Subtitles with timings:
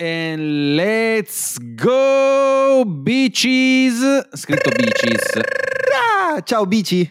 [0.00, 4.28] and let's go bitches.
[4.32, 5.40] Scritto bitches.
[5.92, 7.04] Ah, ciao bici.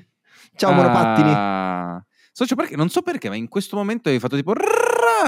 [0.55, 1.31] Ciao monopattini.
[1.31, 2.03] Ah.
[2.31, 4.53] Socio, perché, non so perché, ma in questo momento hai fatto tipo...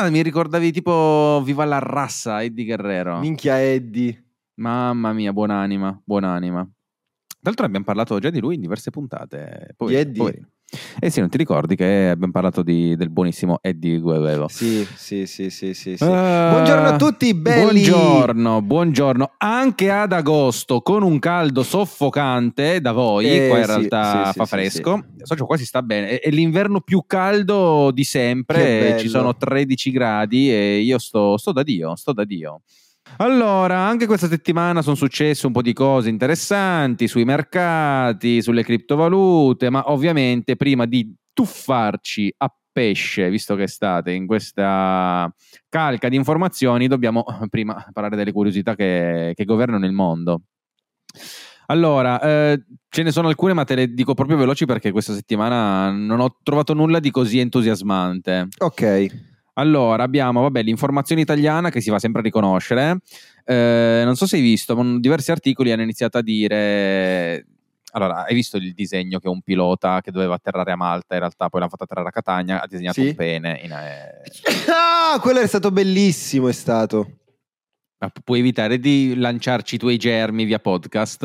[0.10, 3.20] Mi ricordavi tipo Viva la razza, Eddie Guerrero.
[3.20, 4.24] Minchia Eddie.
[4.56, 6.60] Mamma mia, buonanima, buonanima.
[6.62, 9.74] Tra l'altro abbiamo parlato già di lui in diverse puntate.
[9.76, 10.18] Poverino, Di Eddie?
[10.18, 10.48] poverino.
[11.00, 14.48] Eh sì, non ti ricordi che abbiamo parlato di- del buonissimo Eddie Guerrero.
[14.48, 15.98] Sì, sì, sì, sì, sì.
[15.98, 16.04] sì.
[16.04, 17.62] Ah, Buongiorno a tutti, belli.
[17.90, 19.34] Buongiorno, buongiorno.
[19.38, 24.38] Anche ad agosto con un caldo soffocante da voi, Eh, qua in sì, realtà sì,
[24.40, 25.06] fa fresco.
[25.24, 26.20] Socio, qua si sta bene.
[26.20, 31.64] È, l'inverno più caldo di sempre, ci sono 13 gradi e io sto, sto da
[31.64, 32.62] Dio, sto da Dio.
[33.18, 39.70] Allora, anche questa settimana sono successe un po' di cose interessanti sui mercati, sulle criptovalute,
[39.70, 45.32] ma ovviamente prima di tuffarci a pesce, visto che state in questa
[45.70, 50.42] calca di informazioni, dobbiamo prima parlare delle curiosità che, che governano il mondo.
[51.68, 55.90] Allora, eh, ce ne sono alcune, ma te le dico proprio veloci perché questa settimana
[55.90, 58.48] non ho trovato nulla di così entusiasmante.
[58.60, 59.30] Ok.
[59.54, 62.98] Allora, abbiamo vabbè, l'informazione italiana che si va sempre a riconoscere.
[63.44, 67.46] Eh, non so se hai visto, ma diversi articoli hanno iniziato a dire.
[67.94, 71.50] Allora, hai visto il disegno che un pilota che doveva atterrare a Malta, in realtà
[71.50, 73.08] poi l'ha fatto atterrare a Catania, ha disegnato Sì.
[73.10, 73.60] un pene.
[73.64, 74.22] in- eh,
[74.72, 77.18] Ah, quello è stato bellissimo, è stato.
[78.00, 81.24] ma puoi evitare di lanciarci i tuoi germi via podcast?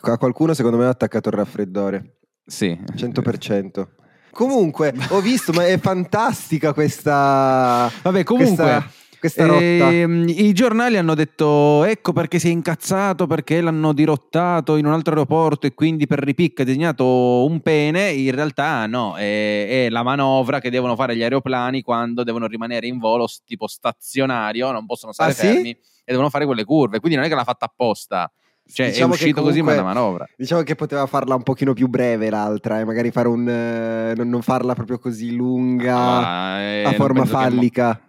[0.00, 2.16] A qualcuno secondo me ha attaccato il raffreddore.
[2.44, 2.76] Sì.
[2.96, 3.88] 100%.
[4.32, 7.90] Comunque, ho visto, ma è fantastica questa...
[8.02, 8.84] Vabbè, comunque.
[9.22, 14.84] Questa, ehm, I giornali hanno detto ecco perché si è incazzato perché l'hanno dirottato in
[14.84, 18.10] un altro aeroporto e quindi per ripicca ha disegnato un pene.
[18.10, 22.88] In realtà no, è, è la manovra che devono fare gli aeroplani quando devono rimanere
[22.88, 25.46] in volo tipo stazionario, non possono stare Ah, sì?
[25.46, 26.98] fermi e devono fare quelle curve.
[26.98, 28.28] Quindi non è che l'ha fatta apposta.
[28.64, 30.26] Cioè Diciamo è uscito così ma comunque- una manovra.
[30.36, 33.46] Diciamo che poteva farla un pochino più breve l'altra, e magari fare un...
[33.48, 38.00] eh, non, non farla proprio così lunga, Ma, eh, a forma penso che fallica.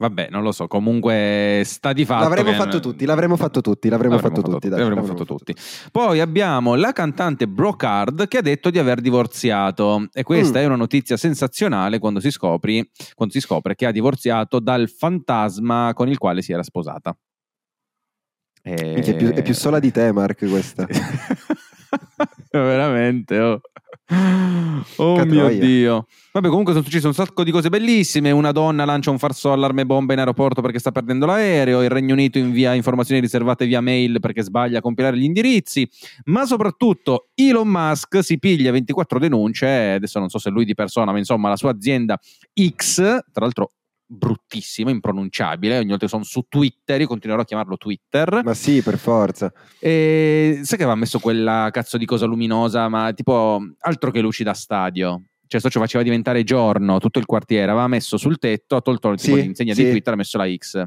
[0.00, 0.68] Vabbè, non lo so.
[0.68, 2.22] Comunque sta di fatto.
[2.22, 4.68] L'avremmo che- fatto tutti, l'avremmo fatto tutti, l'avremmo, fatto, tutti.
[4.68, 5.52] dai, l'avremmo fatto tutti.
[5.90, 10.62] Poi abbiamo la cantante Brocard che ha detto di aver divorziato e questa Mm.
[10.62, 15.90] è una notizia sensazionale quando si, scopri, quando si scopre che ha divorziato dal fantasma
[15.94, 17.16] con il quale si era sposata.
[18.68, 20.86] E- È, più, è più sola di te, Mark, questa.
[22.50, 23.60] Veramente, oh.
[24.96, 25.48] Oh mio.
[25.48, 26.06] Dio.
[26.32, 28.30] Vabbè, comunque sono successe un sacco di cose bellissime.
[28.30, 31.82] Una donna lancia un falso allarme bomba in aeroporto perché sta perdendo l'aereo.
[31.82, 35.88] Il Regno Unito invia informazioni riservate via mail perché sbaglia a compilare gli indirizzi.
[36.24, 39.66] Ma soprattutto Elon Musk si piglia 24 denunce.
[39.66, 42.18] Adesso non so se lui di persona, ma insomma la sua azienda
[42.54, 43.72] X, tra l'altro
[44.08, 45.76] bruttissimo, impronunciabile.
[45.78, 48.40] Ogni volta che sono su Twitter, io continuerò a chiamarlo Twitter.
[48.42, 49.52] Ma sì, per forza.
[49.78, 54.42] E sai che aveva messo quella cazzo di cosa luminosa, ma tipo altro che luci
[54.42, 55.22] da stadio.
[55.46, 57.70] Cioè, sto ci faceva diventare giorno tutto il quartiere.
[57.70, 59.84] Aveva messo sul tetto, ha tolto tipo, Sì, l'insegna sì.
[59.84, 60.84] di Twitter, ha messo la X.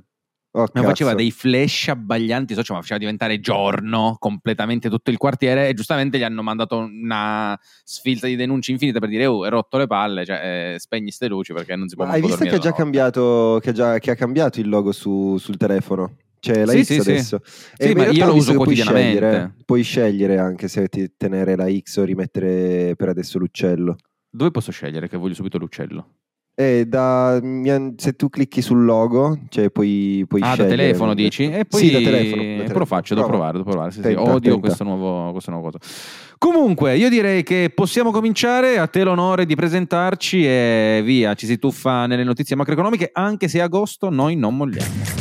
[0.53, 5.69] Oh, Ma faceva dei flash abbaglianti, socio, ma faceva diventare giorno completamente tutto il quartiere.
[5.69, 9.77] E giustamente gli hanno mandato una sfilza di denunce infinite per dire: Oh, hai rotto
[9.77, 12.49] le palle, cioè, eh, spegni ste luci perché non si può Ma hai visto che
[12.49, 15.55] ha già la notte." cambiato, che ha, già- che ha cambiato il logo su- sul
[15.55, 16.17] telefono?
[16.41, 17.09] C'è la Sì, X sì, sì.
[17.11, 17.39] adesso.
[17.43, 19.19] Sì, in ma io lo uso che puoi quotidianamente.
[19.19, 23.95] scegliere, puoi scegliere anche se ti- tenere la X o rimettere per adesso l'uccello.
[24.29, 26.15] Dove posso scegliere che voglio subito l'uccello?
[26.61, 27.41] E da,
[27.95, 31.49] se tu clicchi sul logo, cioè puoi, puoi Ah, da telefono dici?
[31.49, 32.41] E poi Sì, da telefono.
[32.43, 32.77] da telefono.
[32.79, 33.43] lo faccio, devo Prova.
[33.45, 33.91] provare, devo provare.
[33.91, 34.59] Sì, sì, Tenta, Odio tenta.
[34.59, 35.79] questo nuovo, questo nuovo cosa.
[36.37, 38.77] Comunque, io direi che possiamo cominciare.
[38.77, 43.59] A te l'onore di presentarci e via, ci si tuffa nelle notizie macroeconomiche, anche se
[43.59, 45.20] agosto noi non molliamo.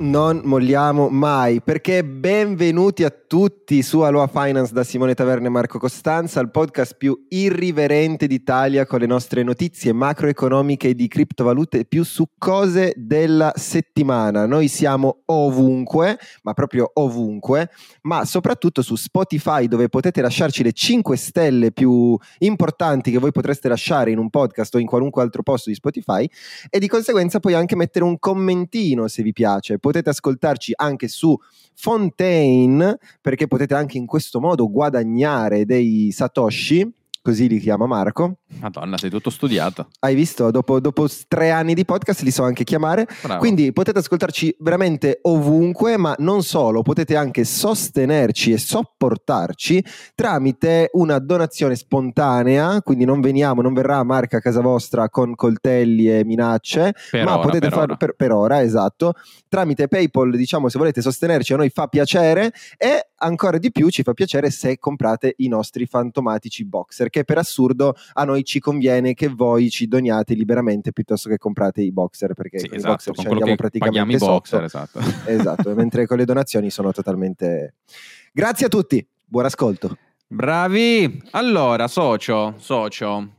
[0.00, 5.80] Non molliamo mai, perché benvenuti a tutti su Aloha Finance da Simone Taverne e Marco
[5.80, 12.94] Costanza, il podcast più irriverente d'Italia con le nostre notizie macroeconomiche di criptovalute più succose
[12.96, 14.46] della settimana.
[14.46, 17.68] Noi siamo ovunque, ma proprio ovunque,
[18.02, 23.66] ma soprattutto su Spotify dove potete lasciarci le 5 stelle più importanti che voi potreste
[23.66, 26.24] lasciare in un podcast o in qualunque altro posto di Spotify
[26.70, 29.78] e di conseguenza puoi anche mettere un commentino se vi piace.
[29.88, 31.34] Potete ascoltarci anche su
[31.74, 36.92] Fontaine perché potete anche in questo modo guadagnare dei satoshi.
[37.28, 38.38] Così li chiama Marco.
[38.58, 39.88] Madonna, sei tutto studiato.
[39.98, 40.50] Hai visto?
[40.50, 43.06] Dopo, dopo tre anni di podcast li so anche chiamare.
[43.22, 43.38] Bravo.
[43.38, 49.84] Quindi potete ascoltarci veramente ovunque, ma non solo, potete anche sostenerci e sopportarci
[50.14, 56.10] tramite una donazione spontanea, quindi non veniamo, non verrà Marca a casa vostra con coltelli
[56.10, 59.12] e minacce, Per ma ora, potete farlo per, per ora, esatto,
[59.48, 64.02] tramite PayPal, diciamo, se volete sostenerci a noi fa piacere e ancora di più ci
[64.02, 69.14] fa piacere se comprate i nostri fantomatici boxer, che per assurdo a noi ci conviene
[69.14, 72.92] che voi ci doniate liberamente piuttosto che comprate i boxer, perché Sì, con i esatto,
[72.92, 75.00] boxer con ci andiamo praticamente i boxer, esatto.
[75.26, 77.74] Esatto, mentre con le donazioni sono totalmente...
[78.32, 79.96] Grazie a tutti, buon ascolto.
[80.30, 81.22] Bravi!
[81.30, 83.36] Allora, socio, socio,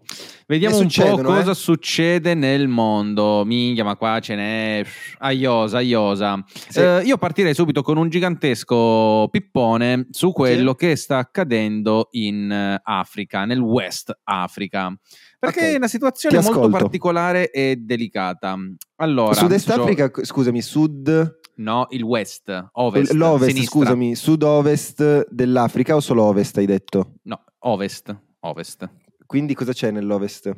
[0.48, 1.54] vediamo un po' cosa eh?
[1.54, 3.46] succede nel mondo.
[3.46, 4.84] Minchia, ma qua ce n'è
[5.20, 6.44] aiosa, aiosa.
[6.48, 6.80] Sì.
[6.80, 12.82] Eh, io partirei subito con un gigantesco pippone su quello che sta accadendo in eh,
[12.84, 14.92] Africa, nel West Africa.
[15.38, 18.58] Perché Ok, è una situazione molto particolare e delicata.
[18.96, 21.38] Allora, Sud-Est Africa, scusami, sud...
[21.60, 23.80] No, il West, Ovest, l'ovest, sinistra.
[23.80, 27.16] scusami, sud-ovest dell'Africa o solo ovest hai detto?
[27.24, 28.90] No, Ovest, Ovest.
[29.26, 30.56] Quindi cosa c'è nell'ovest?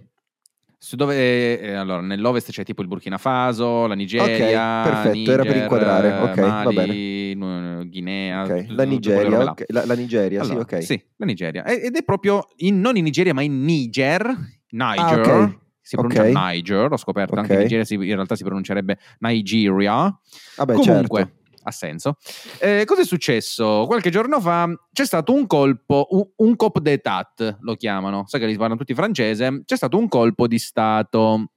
[0.77, 5.43] Su dove, eh, allora, nell'ovest c'è tipo il Burkina Faso, la Nigeria, Ok, perfetto, era
[5.43, 9.51] per Niger, inquadrare, ok, va Mali, nu- Guinea, Ok, tutte La Nigeria, là.
[9.51, 10.83] ok, la, la Nigeria, Allora, sì, ok.
[10.83, 11.63] Sì, la Nigeria.
[11.65, 14.25] Ed è proprio in- non in Nigeria, ma in Niger.
[14.69, 14.99] Niger.
[14.99, 15.13] Ah,
[15.45, 15.57] ok.
[15.91, 16.29] Si pronuncia Ok.
[16.33, 17.35] Niger, ho scoperto.
[17.35, 17.57] Anche Ok.
[17.57, 20.17] in Nigeria si- in realtà si pronuncerebbe Nigeria.
[20.55, 21.59] Vabbè, Comunque, certo.
[21.63, 22.15] ha senso.
[22.59, 23.83] Eh, cosa è successo?
[23.87, 28.45] Qualche giorno fa c'è stato un colpo, un, un cop d'état lo chiamano, sai che
[28.45, 31.51] li parlano tutti francese, c'è stato un colpo di Stato.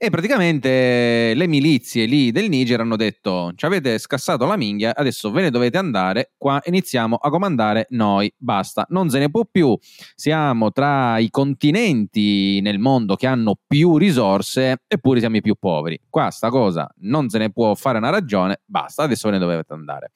[0.00, 5.32] E praticamente le milizie lì del Niger hanno detto: Ci avete scassato la minghia, adesso
[5.32, 6.34] ve ne dovete andare.
[6.38, 8.32] Qua iniziamo a comandare noi.
[8.36, 9.76] Basta, non se ne può più.
[10.14, 16.00] Siamo tra i continenti nel mondo che hanno più risorse, eppure siamo i più poveri.
[16.08, 18.60] Qua sta cosa non se ne può fare una ragione.
[18.66, 20.12] Basta, adesso ve ne dovete andare.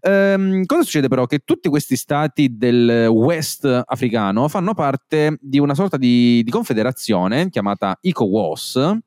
[0.00, 1.26] Ehm, cosa succede però?
[1.26, 7.48] Che tutti questi stati del West africano fanno parte di una sorta di, di confederazione
[7.50, 8.98] chiamata ECOWAS,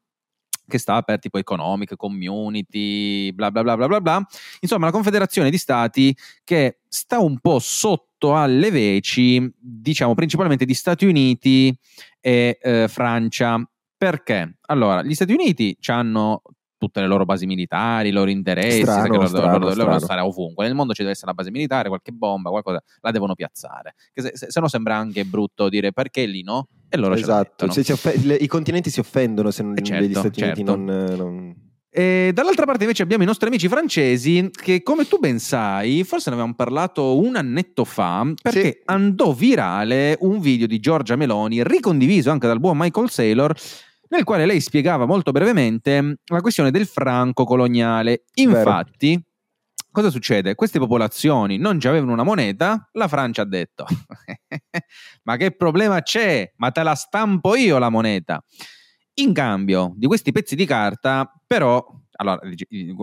[0.71, 4.25] che sta per tipo economic, community, bla bla bla bla bla bla.
[4.61, 10.73] Insomma, una confederazione di stati che sta un po' sotto alle veci, diciamo principalmente di
[10.73, 11.75] Stati Uniti
[12.19, 13.63] e eh, Francia.
[13.97, 14.57] Perché?
[14.67, 16.41] Allora, gli Stati Uniti hanno
[16.81, 19.99] tutte le loro basi militari, i loro interessi, Strano, loro, strano, loro- loro devono strano.
[19.99, 20.65] stare ovunque.
[20.65, 23.93] Nel mondo ci deve essere una base militare, qualche bomba, qualcosa, la devono piazzare.
[24.11, 26.67] Che se, se- se no sembra anche brutto dire perché lì no?
[26.89, 29.83] E loro ce la Esatto, si off- le- i continenti si offendono se non, Eh,
[29.83, 30.75] certo, gli Stati Uniti certo.
[30.75, 30.89] non...
[30.89, 31.55] eh, non-
[31.93, 36.29] E dall'altra parte invece abbiamo i nostri amici francesi che come tu ben sai, forse
[36.29, 38.81] ne avevamo parlato un annetto fa, perché Sì.
[38.85, 43.53] andò virale un video di Giorgia Meloni, ricondiviso anche dal buon Michael Saylor,
[44.11, 48.25] nel quale lei spiegava molto brevemente la questione del franco coloniale.
[48.35, 49.21] Infatti,
[49.89, 50.55] cosa succede?
[50.55, 53.85] Queste popolazioni non già avevano una moneta, la Francia ha detto,
[55.23, 56.51] ma che problema c'è?
[56.57, 58.43] Ma te la stampo io la moneta.
[59.15, 62.39] In cambio di questi pezzi di carta, però, allora,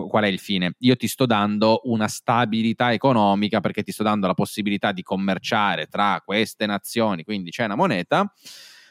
[0.07, 0.75] qual è il fine?
[0.79, 5.87] Io ti sto dando una stabilità economica perché ti sto dando la possibilità di commerciare
[5.87, 8.31] tra queste nazioni, quindi c'è una moneta,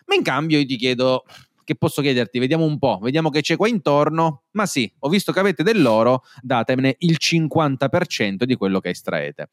[0.06, 1.24] ma in cambio io ti chiedo,
[1.68, 2.38] che posso chiederti?
[2.38, 6.22] Vediamo un po', vediamo che c'è qua intorno, ma sì, ho visto che avete dell'oro,
[6.40, 9.50] datemene il 50% di quello che estraete.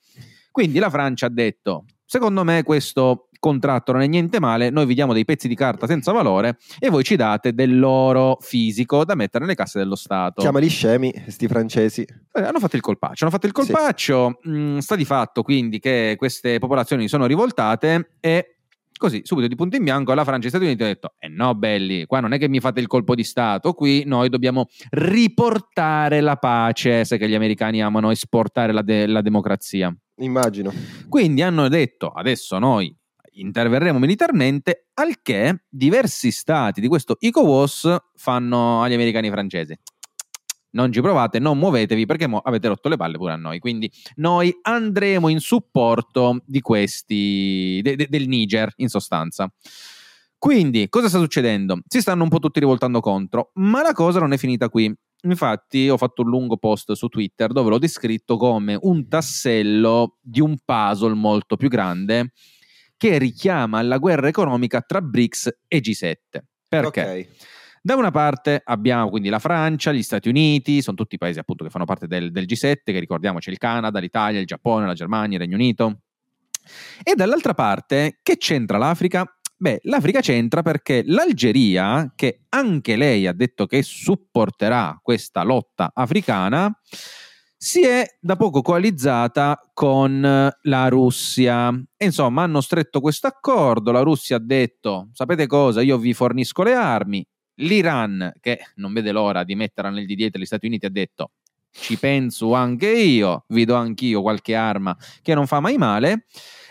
[0.50, 4.94] Quindi la Francia ha detto, secondo me questo contratto non è niente male, noi vi
[4.94, 9.44] diamo dei pezzi di carta senza valore e voi ci date dell'oro fisico da mettere
[9.44, 10.40] nelle casse dello Stato.
[10.40, 12.02] Chiamali scemi, sti francesi.
[12.02, 16.16] Eh, hanno fatto il colpaccio, hanno fatto il colpaccio, mh, sta di fatto quindi che
[16.18, 18.55] queste popolazioni sono rivoltate e
[18.98, 21.28] così subito di punto in bianco la Francia e gli Stati Uniti hanno detto eh
[21.28, 24.68] no belli, qua non è che mi fate il colpo di Stato, qui noi dobbiamo
[24.92, 29.96] riportare la pace, sai che gli americani amano esportare la, de- la democrazia.
[30.18, 30.72] Immagino.
[31.10, 32.96] Quindi hanno detto adesso noi
[33.36, 39.78] interverremo militarmente, al che diversi stati di questo ECOWAS fanno agli americani e francesi.
[40.76, 43.60] Non ci provate, non muovetevi perché avete rotto le palle pure a noi.
[43.60, 49.50] Quindi noi andremo in supporto di questi, de- de- del Niger in sostanza.
[50.38, 51.80] Quindi cosa sta succedendo?
[51.88, 54.94] Si stanno un po' tutti rivoltando contro, ma la cosa non è finita qui.
[55.24, 60.42] Infatti ho fatto un lungo post su Twitter dove l'ho descritto come un tassello di
[60.42, 62.34] un puzzle molto più grande
[62.98, 66.14] che richiama la guerra economica tra BRICS e G7.
[66.68, 67.02] Perché?
[67.02, 67.28] Ok.
[67.86, 71.70] Da una parte abbiamo quindi la Francia, gli Stati Uniti, sono tutti paesi appunto che
[71.70, 75.38] fanno parte del, del G7, che ricordiamo c'è il Canada, l'Italia, il Giappone, la Germania,
[75.38, 76.00] il Regno Unito.
[77.04, 79.24] E dall'altra parte, che c'entra l'Africa?
[79.56, 86.76] Beh, l'Africa c'entra perché l'Algeria, che anche lei ha detto che supporterà questa lotta africana,
[87.56, 90.22] si è da poco coalizzata con
[90.60, 91.72] la Russia.
[91.98, 93.92] Insomma, hanno stretto questo accordo.
[93.92, 95.84] La Russia ha detto: sapete cosa?
[95.84, 97.24] Io vi fornisco le armi.
[97.56, 101.32] L'Iran, che non vede l'ora di metterla nel di dietro gli Stati Uniti, ha detto:
[101.78, 106.26] ci penso anche io, vi do anch'io qualche arma che non fa mai male.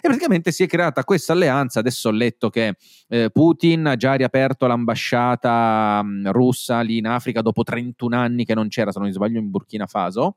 [0.05, 1.81] E praticamente si è creata questa alleanza.
[1.81, 2.76] Adesso ho letto che
[3.09, 8.45] eh, Putin ha già riaperto l'ambasciata mh, mm, russa lì in Africa dopo 31 anni
[8.45, 10.37] che non c'era, se non mi sbaglio, in Burkina Faso.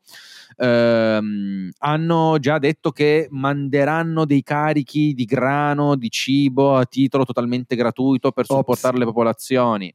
[0.58, 7.76] Ehm, hanno già detto che manderanno dei carichi di grano, di cibo a titolo totalmente
[7.76, 9.94] gratuito per supportare le popolazioni.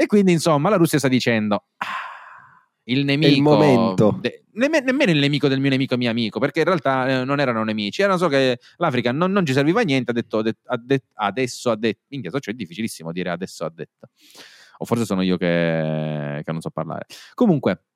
[0.00, 1.64] E quindi, insomma, la Russia sta dicendo.
[1.78, 1.86] Ah,
[2.84, 3.34] il nemico.
[3.34, 4.16] il momento.
[4.20, 7.40] De, nemm- nemmeno il nemico del mio nemico mio amico, perché in realtà eh, non
[7.40, 10.56] erano nemici, erano solo che l'Africa non, non ci serviva a niente, ha detto, de-
[10.66, 14.10] ha de- adesso ha detto, minchia, so, cioè è difficilissimo dire adesso ha detto,
[14.78, 17.06] o forse sono io che, che non so parlare.
[17.34, 17.86] Comunque,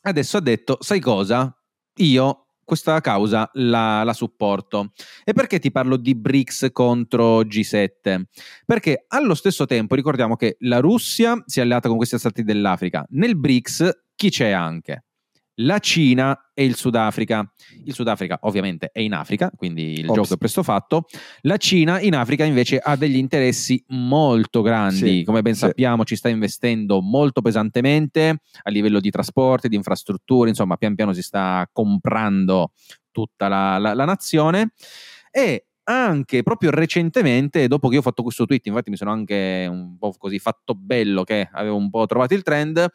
[0.00, 1.54] adesso ha detto, sai cosa?
[1.96, 4.92] Io questa causa la, la, supporto.
[5.24, 8.22] E perché ti parlo di BRICS contro G7?
[8.64, 13.04] Perché allo stesso tempo ricordiamo che la Russia si è alleata con questi stati dell'Africa.
[13.10, 15.04] Nel BRICS chi c'è anche?
[15.64, 17.50] La Cina e il Sudafrica.
[17.84, 20.14] Il Sudafrica ovviamente è in Africa, quindi il Ops.
[20.14, 21.06] gioco è presto fatto.
[21.42, 25.60] La Cina in Africa invece ha degli interessi molto grandi, sì, come ben sì.
[25.60, 31.12] sappiamo ci sta investendo molto pesantemente a livello di trasporti, di infrastrutture, insomma pian piano
[31.12, 32.72] si sta comprando
[33.10, 34.72] tutta la, la, la nazione
[35.30, 39.66] e anche proprio recentemente, dopo che io ho fatto questo tweet, infatti mi sono anche
[39.68, 42.86] un po' così fatto bello che avevo un po' trovato il trend,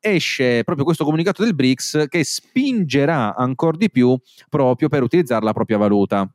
[0.00, 4.16] esce proprio questo comunicato del BRICS che spingerà ancora di più
[4.48, 6.30] proprio per utilizzare la propria valuta.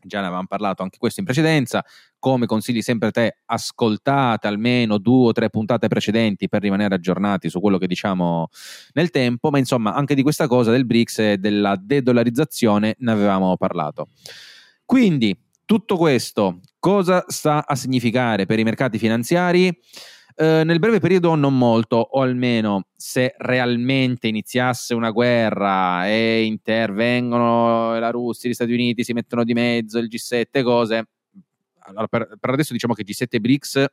[0.00, 1.84] Già ne avevamo parlato anche questo in precedenza,
[2.18, 7.60] come consigli sempre te, ascoltate almeno due o tre puntate precedenti per rimanere aggiornati su
[7.60, 8.48] quello che diciamo
[8.92, 13.56] nel tempo, ma insomma anche di questa cosa del BRICS e della de-dollarizzazione ne avevamo
[13.56, 14.08] parlato.
[14.84, 19.76] Quindi tutto questo cosa sta a significare per i mercati finanziari?
[20.40, 27.98] Eh, nel breve periodo non molto, o almeno se realmente iniziasse una guerra e intervengono
[27.98, 31.08] la Russia, gli Stati Uniti, si mettono di mezzo, il G7, cose.
[31.80, 33.86] Allora, per, per adesso diciamo che G7 e BRICS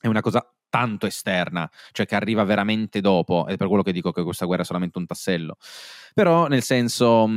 [0.00, 4.12] è una cosa tanto esterna, cioè che arriva veramente dopo, è per quello che dico
[4.12, 5.56] che questa guerra è solamente un tassello.
[6.14, 7.28] Però, nel senso,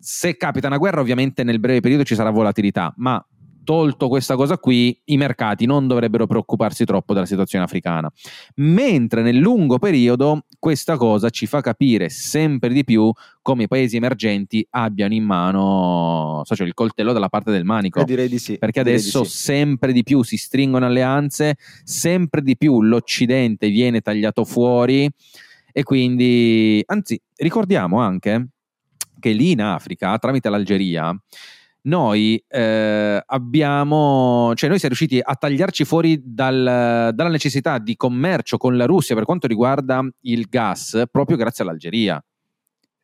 [0.00, 3.24] se capita una guerra, ovviamente nel breve periodo ci sarà volatilità, ma
[3.66, 8.10] tolto questa cosa qui, i mercati non dovrebbero preoccuparsi troppo della situazione africana.
[8.56, 13.96] Mentre nel lungo periodo questa cosa ci fa capire sempre di più come i paesi
[13.96, 18.00] emergenti abbiano in mano so, cioè il coltello dalla parte del manico.
[18.00, 18.56] Eh, direi di sì.
[18.56, 19.36] Perché adesso di sì.
[19.36, 25.10] sempre di più si stringono alleanze, sempre di più l'Occidente viene tagliato fuori
[25.72, 28.48] e quindi, anzi, ricordiamo anche
[29.18, 31.14] che lì in Africa, tramite l'Algeria,
[31.86, 38.56] noi eh, abbiamo, cioè noi siamo riusciti a tagliarci fuori dal, dalla necessità di commercio
[38.56, 42.22] con la Russia per quanto riguarda il gas proprio grazie all'Algeria.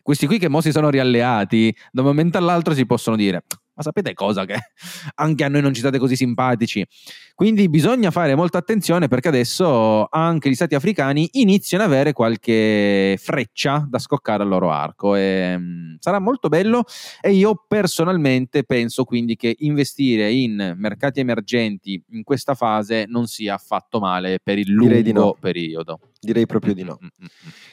[0.02, 3.82] Questi qui che mo si sono rialleati, da un momento all'altro si possono dire ma
[3.82, 4.56] sapete cosa che
[5.16, 6.86] anche a noi non ci state così simpatici?
[7.34, 13.16] Quindi bisogna fare molta attenzione perché adesso anche gli stati africani iniziano ad avere qualche
[13.18, 16.84] freccia da scoccare al loro arco e um, sarà molto bello
[17.20, 23.54] e io personalmente penso quindi che investire in mercati emergenti in questa fase non sia
[23.54, 25.36] affatto male per il lungo no.
[25.40, 25.98] periodo.
[26.24, 27.00] Direi proprio di no.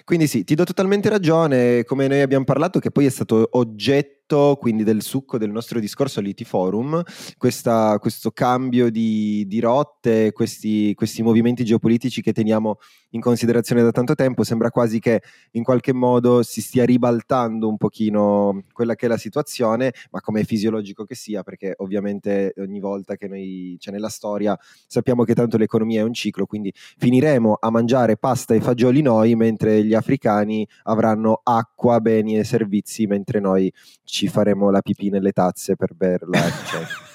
[0.04, 4.58] Quindi sì, ti do totalmente ragione, come noi abbiamo parlato, che poi è stato oggetto
[4.60, 7.02] quindi del succo del nostro discorso all'IT Forum,
[7.38, 12.78] questa, questo cambio di, di rotte, questi, questi, movimenti geopolitici che teniamo
[13.12, 17.78] in considerazione da tanto tempo, sembra quasi che in qualche modo si stia ribaltando un
[17.78, 22.80] pochino quella che è la situazione, ma come è fisiologico che sia, perché ovviamente ogni
[22.80, 26.72] volta che noi, c'è cioè nella storia, sappiamo che tanto l'economia è un ciclo, quindi
[26.76, 32.46] finiremo a mangiare pasta pasta e fagioli noi, mentre gli africani avranno acqua, beni e
[32.46, 33.72] servizi, mentre noi
[34.06, 36.40] ci faremo la pipì nelle tazze per berla.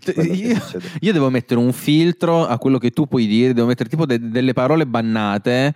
[0.00, 0.22] Cioè.
[0.22, 0.60] io,
[1.00, 4.28] io, devo mettere un filtro a quello che tu puoi dire, devo mettere tipo de-
[4.28, 5.74] delle parole bannate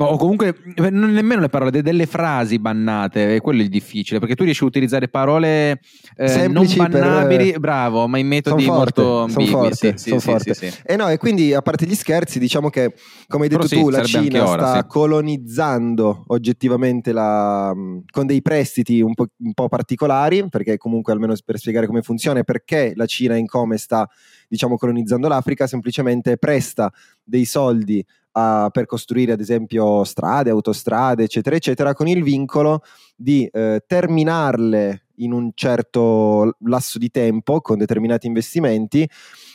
[0.00, 4.36] o comunque non nemmeno le parole, delle frasi bannate, e quello è il difficile, perché
[4.36, 5.80] tu riesci a utilizzare parole
[6.16, 7.60] eh, non bannabili, per...
[7.60, 9.46] bravo, ma in metodi forte, molto ambigui.
[9.46, 10.54] Sono forte, sì, son sì, forte.
[10.54, 12.94] Sì, e no, e quindi a parte gli scherzi, diciamo che,
[13.26, 17.74] come hai detto Però tu, la Cina ora, sta colonizzando oggettivamente la,
[18.10, 22.44] con dei prestiti un po', un po' particolari, perché comunque almeno per spiegare come funziona,
[22.44, 24.08] perché la Cina in come sta
[24.46, 26.90] diciamo colonizzando l'Africa, semplicemente presta
[27.22, 28.04] dei soldi
[28.38, 32.82] a, per costruire ad esempio strade, autostrade, eccetera, eccetera, con il vincolo
[33.16, 39.08] di eh, terminarle in un certo lasso di tempo con determinati investimenti.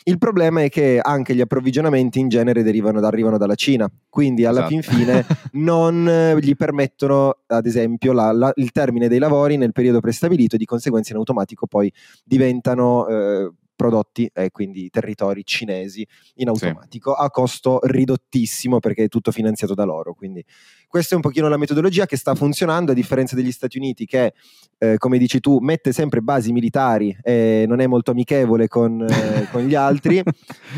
[0.06, 4.66] Il problema è che anche gli approvvigionamenti in genere derivano, arrivano dalla Cina, quindi alla
[4.66, 4.80] esatto.
[4.80, 9.72] fin fine non eh, gli permettono, ad esempio, la, la, il termine dei lavori nel
[9.72, 11.90] periodo prestabilito e di conseguenza in automatico poi
[12.22, 17.24] diventano eh, prodotti e quindi territori cinesi in automatico sì.
[17.24, 20.14] a costo ridottissimo perché è tutto finanziato da loro.
[20.14, 20.44] Quindi
[20.94, 24.32] questa è un pochino la metodologia che sta funzionando a differenza degli Stati Uniti che,
[24.78, 29.48] eh, come dici tu, mette sempre basi militari e non è molto amichevole con, eh,
[29.50, 30.22] con gli altri.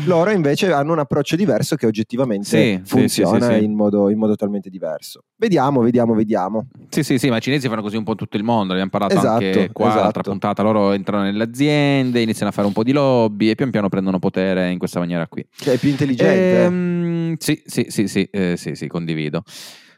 [0.05, 4.31] Loro invece hanno un approccio diverso che oggettivamente sì, funziona sì, in modo, in, modo,
[4.31, 5.25] totalmente diverso.
[5.35, 6.65] Vediamo, vediamo, vediamo.
[6.89, 8.89] Sì, sì, sì, ma i cinesi fanno così un po' tutto il mondo, ne abbiamo
[8.89, 10.01] parlato esatto, anche qua, esatto.
[10.01, 13.69] l'altra puntata, loro entrano nelle aziende, iniziano a fare un po' di lobby e pian
[13.69, 15.45] piano prendono potere in questa maniera qui.
[15.55, 16.63] Che è più intelligente.
[16.63, 19.43] Ehm, sì, sì, sì, sì, eh, sì, sì, condivido.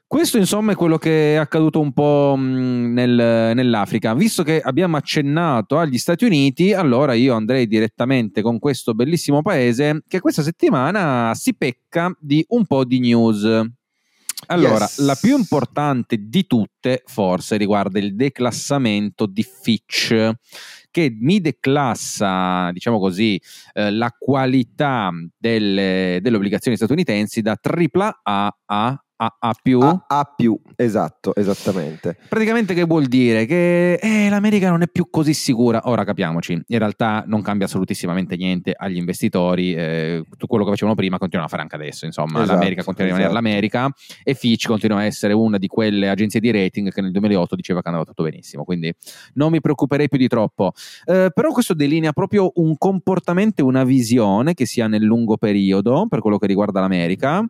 [0.10, 4.16] Questo insomma è quello che è accaduto un po' nel, nell'Africa.
[4.16, 10.02] Visto che abbiamo accennato agli Stati Uniti, allora io andrei direttamente con questo bellissimo paese
[10.08, 13.44] che questa settimana si pecca di un po' di news.
[14.48, 14.98] Allora, yes.
[15.02, 20.32] la più importante di tutte forse riguarda il declassamento di Fitch
[20.90, 23.40] che mi declassa, diciamo così,
[23.74, 29.82] eh, la qualità delle, delle obbligazioni statunitensi da AAA a a, A più?
[29.82, 32.18] A, A più, esatto, esattamente.
[32.30, 33.46] Praticamente che vuol dire?
[33.46, 35.82] Che eh, l'America non è più così sicura.
[35.86, 39.74] Ora capiamoci, in realtà non cambia assolutissimamente niente agli investitori.
[39.74, 42.06] Eh, tutto quello che facevano prima continua a fare anche adesso.
[42.06, 43.26] Insomma, esatto, l'America continua esatto.
[43.26, 47.02] a rimanere l'America e Fitch continua a essere una di quelle agenzie di rating che
[47.02, 48.64] nel 2008 diceva che andava tutto benissimo.
[48.64, 48.94] Quindi
[49.34, 50.72] non mi preoccuperei più di troppo.
[51.04, 56.08] Eh, però questo delinea proprio un comportamento e una visione che sia nel lungo periodo
[56.08, 57.46] per quello che riguarda l'America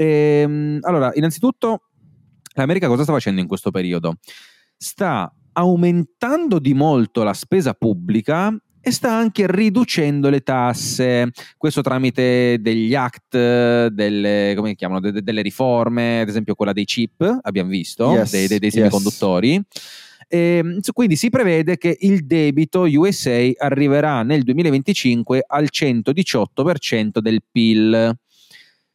[0.00, 1.82] Ehm, allora, innanzitutto,
[2.54, 4.16] l'America cosa sta facendo in questo periodo?
[4.76, 12.56] Sta aumentando di molto la spesa pubblica e sta anche riducendo le tasse, questo tramite
[12.60, 17.68] degli act, delle, come chiamano, de, de, delle riforme, ad esempio quella dei chip, abbiamo
[17.68, 19.52] visto, yes, dei, dei, dei semiconduttori.
[19.52, 19.64] Yes.
[20.28, 27.42] Ehm, e, quindi si prevede che il debito USA arriverà nel 2025 al 118% del
[27.50, 28.16] PIL.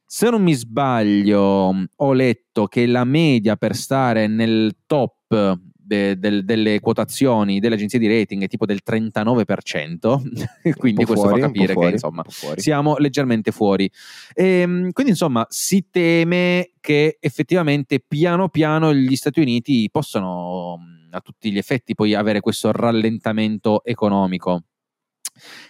[0.06, 6.44] Se non mi sbaglio, ho letto che la media per stare nel top de, de,
[6.44, 11.74] delle quotazioni delle agenzie di rating è tipo del 39%, quindi questo fuori, fa capire
[11.74, 12.24] fuori, che insomma
[12.56, 13.90] siamo leggermente fuori.
[14.34, 20.80] E, ehm, quindi insomma si teme che effettivamente piano piano gli Stati Uniti possano
[21.12, 24.64] a tutti gli effetti poi avere questo rallentamento economico.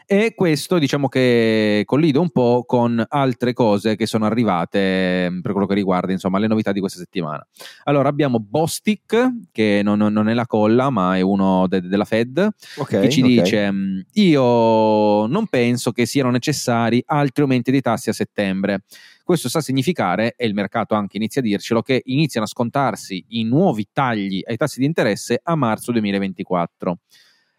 [0.06, 5.52] E questo diciamo che collide un po' con altre cose che sono arrivate mm, per
[5.52, 7.46] quello che riguarda insomma le novità di questa settimana.
[7.86, 12.48] Allora abbiamo Bostic, che non, non è la colla ma è uno de- della Fed,
[12.78, 13.34] okay, che ci okay.
[13.34, 18.84] dice mm, io non penso che siano necessari altri aumenti dei tassi a settembre.
[19.24, 23.26] Questo sta a significare, e il mercato anche inizia a dircelo, che iniziano a scontarsi
[23.30, 27.00] i nuovi tagli ai tassi di interesse a marzo 2024.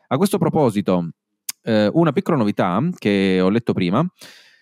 [0.09, 1.09] A questo proposito,
[1.67, 4.07] eh, una piccola novità che ho letto prima.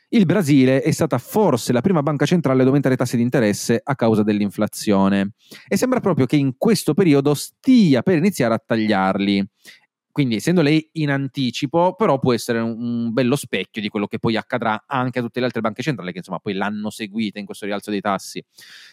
[0.08, 3.80] Il Brasile è stata forse la prima banca centrale ad aumentare i tassi di interesse
[3.82, 5.32] a causa dell'inflazione
[5.66, 9.44] e sembra proprio che in questo periodo stia per iniziare a tagliarli
[10.14, 14.20] quindi, essendo lei in anticipo, però può essere un, un, bello specchio di quello che
[14.20, 17.44] poi accadrà anche a tutte le altre banche centrali che insomma poi l'hanno seguita in
[17.44, 18.40] questo rialzo dei tassi.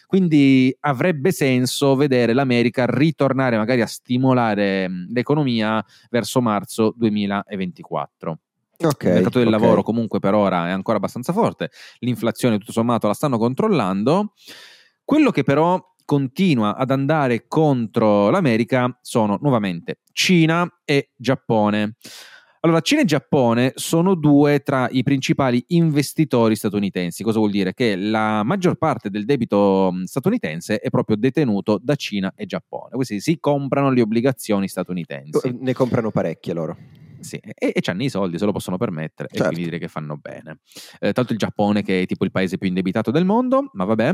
[0.08, 5.80] Quindi avrebbe senso vedere l'America ritornare magari a stimolare l'economia
[6.10, 8.38] verso marzo 2024.
[8.78, 9.60] Okay, il mercato del okay.
[9.60, 14.32] lavoro comunque per ora è ancora abbastanza forte, l'inflazione tutto sommato la stanno controllando.
[15.04, 21.96] Quello che però continua ad andare contro l'America sono nuovamente Cina e Giappone.
[22.64, 27.24] Allora, Cina e Giappone sono due tra i principali investitori statunitensi.
[27.24, 27.74] Cosa vuol dire?
[27.74, 32.90] Che la maggior parte del debito statunitense è proprio detenuto da Cina e Giappone.
[32.92, 35.58] Questi si comprano le obbligazioni statunitensi.
[35.58, 36.76] Ne comprano parecchie loro.
[37.18, 39.44] Sì, e, e hanno i soldi, se lo possono permettere, certo.
[39.44, 40.60] e quindi dire che fanno bene.
[41.00, 44.12] Eh, tanto il Giappone che è tipo il paese più indebitato del mondo, ma vabbè.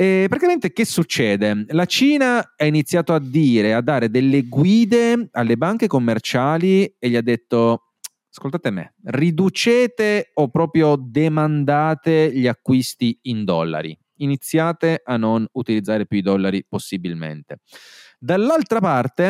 [0.00, 1.64] E praticamente che succede?
[1.70, 7.16] La Cina ha iniziato a dire, a dare delle guide alle banche commerciali e gli
[7.16, 7.94] ha detto
[8.30, 13.98] ascoltate me, riducete o proprio demandate gli acquisti in dollari.
[14.18, 17.58] Iniziate a non utilizzare più i dollari possibilmente.
[18.20, 19.26] Dall'altra parte,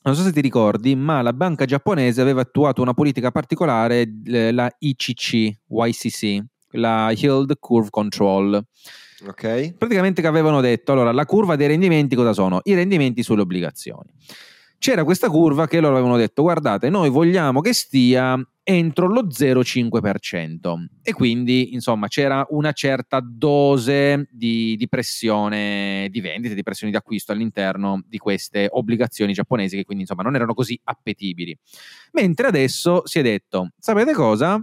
[0.00, 4.74] non so se ti ricordi, ma la banca giapponese aveva attuato una politica particolare, la
[4.78, 8.66] ICC, YCC, la Yield Curve Control.
[9.26, 9.74] Ok.
[9.76, 12.60] Praticamente che avevano detto, allora, la curva dei rendimenti cosa sono?
[12.64, 14.10] I rendimenti sulle obbligazioni
[14.84, 20.86] c'era questa curva che loro avevano detto guardate noi vogliamo che stia entro lo 0,5%
[21.02, 26.98] e quindi insomma c'era una certa dose di, di, pressione di vendita, di pressione di
[26.98, 31.56] acquisto all'interno di queste obbligazioni giapponesi che quindi insomma non erano così appetibili.
[32.12, 34.58] Mentre adesso si è detto, sapete cosa?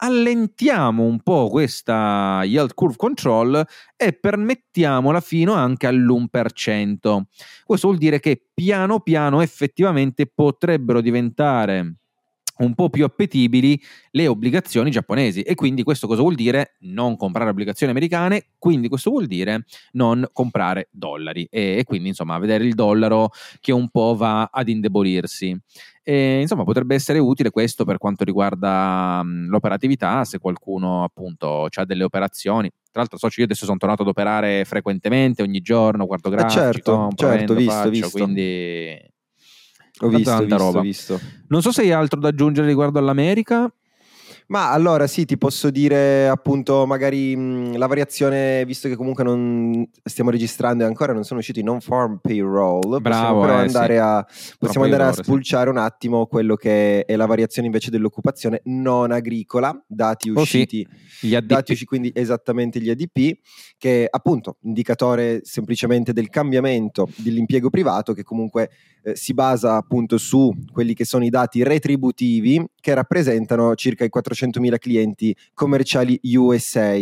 [0.00, 3.64] Allentiamo un po' questa yield curve control
[3.96, 7.22] e permettiamola fino anche all'1%.
[7.64, 11.94] Questo vuol dire che piano piano effettivamente potrebbero diventare
[12.58, 13.80] un po' più appetibili
[14.12, 16.76] le obbligazioni giapponesi e quindi questo cosa vuol dire?
[16.80, 22.38] Non comprare obbligazioni americane, quindi questo vuol dire non comprare dollari e, e quindi insomma
[22.38, 25.56] vedere il dollaro che un po' va ad indebolirsi.
[26.02, 31.84] E, insomma potrebbe essere utile questo per quanto riguarda mh, l'operatività se qualcuno appunto ha
[31.84, 32.70] delle operazioni.
[32.90, 36.62] Tra l'altro so io adesso sono tornato ad operare frequentemente ogni giorno, guardo grafici, eh
[36.62, 38.10] certo, compro, certo, vendo, visto, faccio, visto.
[38.10, 39.16] quindi
[40.00, 40.80] Ho visto, tanta visto, roba.
[40.80, 41.20] visto.
[41.48, 43.72] non so se hai altro da aggiungere riguardo all'America.
[44.50, 49.86] Ma allora sì, ti posso dire appunto magari mh, la variazione, visto che comunque non
[50.02, 53.94] stiamo registrando e ancora non sono usciti i non-farm payroll, possiamo Bravo, però eh, andare,
[53.94, 54.00] sì.
[54.00, 54.26] a,
[54.58, 55.28] possiamo andare a errore, sì.
[55.30, 60.40] spulciare un attimo quello che è la variazione invece dell'occupazione non agricola, dati Oh, sì.
[60.40, 60.88] usciti
[61.20, 61.46] Gli ADP.
[61.46, 63.38] dati usciti quindi esattamente gli ADP,
[63.76, 68.70] che è appunto indicatore semplicemente del cambiamento dell'impiego privato che comunque
[69.02, 74.08] eh, si basa appunto su quelli che sono i dati retributivi che rappresentano circa i
[74.46, 76.94] 400.000 clienti commerciali USA.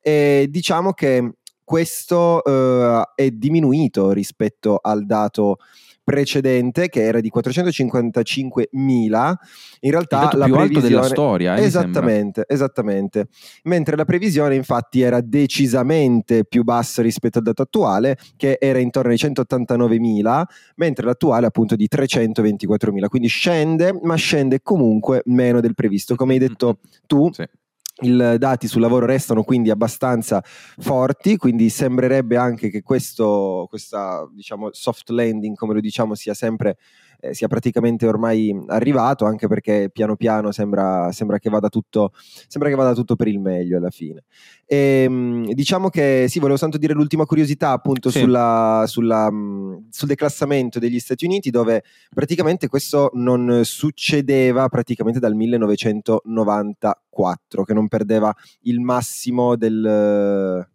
[0.00, 1.32] E diciamo che
[1.64, 5.58] questo eh, è diminuito rispetto al dato
[6.06, 9.34] precedente che era di 455.000
[9.80, 11.64] in realtà la più alto della previsione- storia, eh.
[11.64, 13.26] Esattamente, esattamente.
[13.64, 19.10] Mentre la previsione infatti era decisamente più bassa rispetto al dato attuale, che era intorno
[19.10, 20.44] ai 189.000,
[20.76, 23.08] mentre l'attuale appunto di 324.000.
[23.08, 26.14] Quindi scende, ma scende comunque meno del previsto.
[26.14, 27.44] Come hai detto tu, Sì.
[28.02, 34.68] I dati sul lavoro restano quindi abbastanza forti, quindi sembrerebbe anche che questo questa, diciamo,
[34.72, 36.76] soft landing, come lo diciamo, sia sempre
[37.20, 42.12] eh, sia praticamente ormai arrivato, anche perché piano piano sembra, sembra, che vada tutto,
[42.48, 44.24] sembra che vada tutto per il meglio alla fine.
[44.64, 48.20] E, mh, diciamo che sì, volevo soltanto dire l'ultima curiosità appunto Sì.
[48.20, 49.28] sulla, sulla,
[49.90, 57.88] sul declassamento degli Stati Uniti, dove praticamente questo non succedeva praticamente dal 1994, che non
[57.88, 59.84] perdeva il massimo del,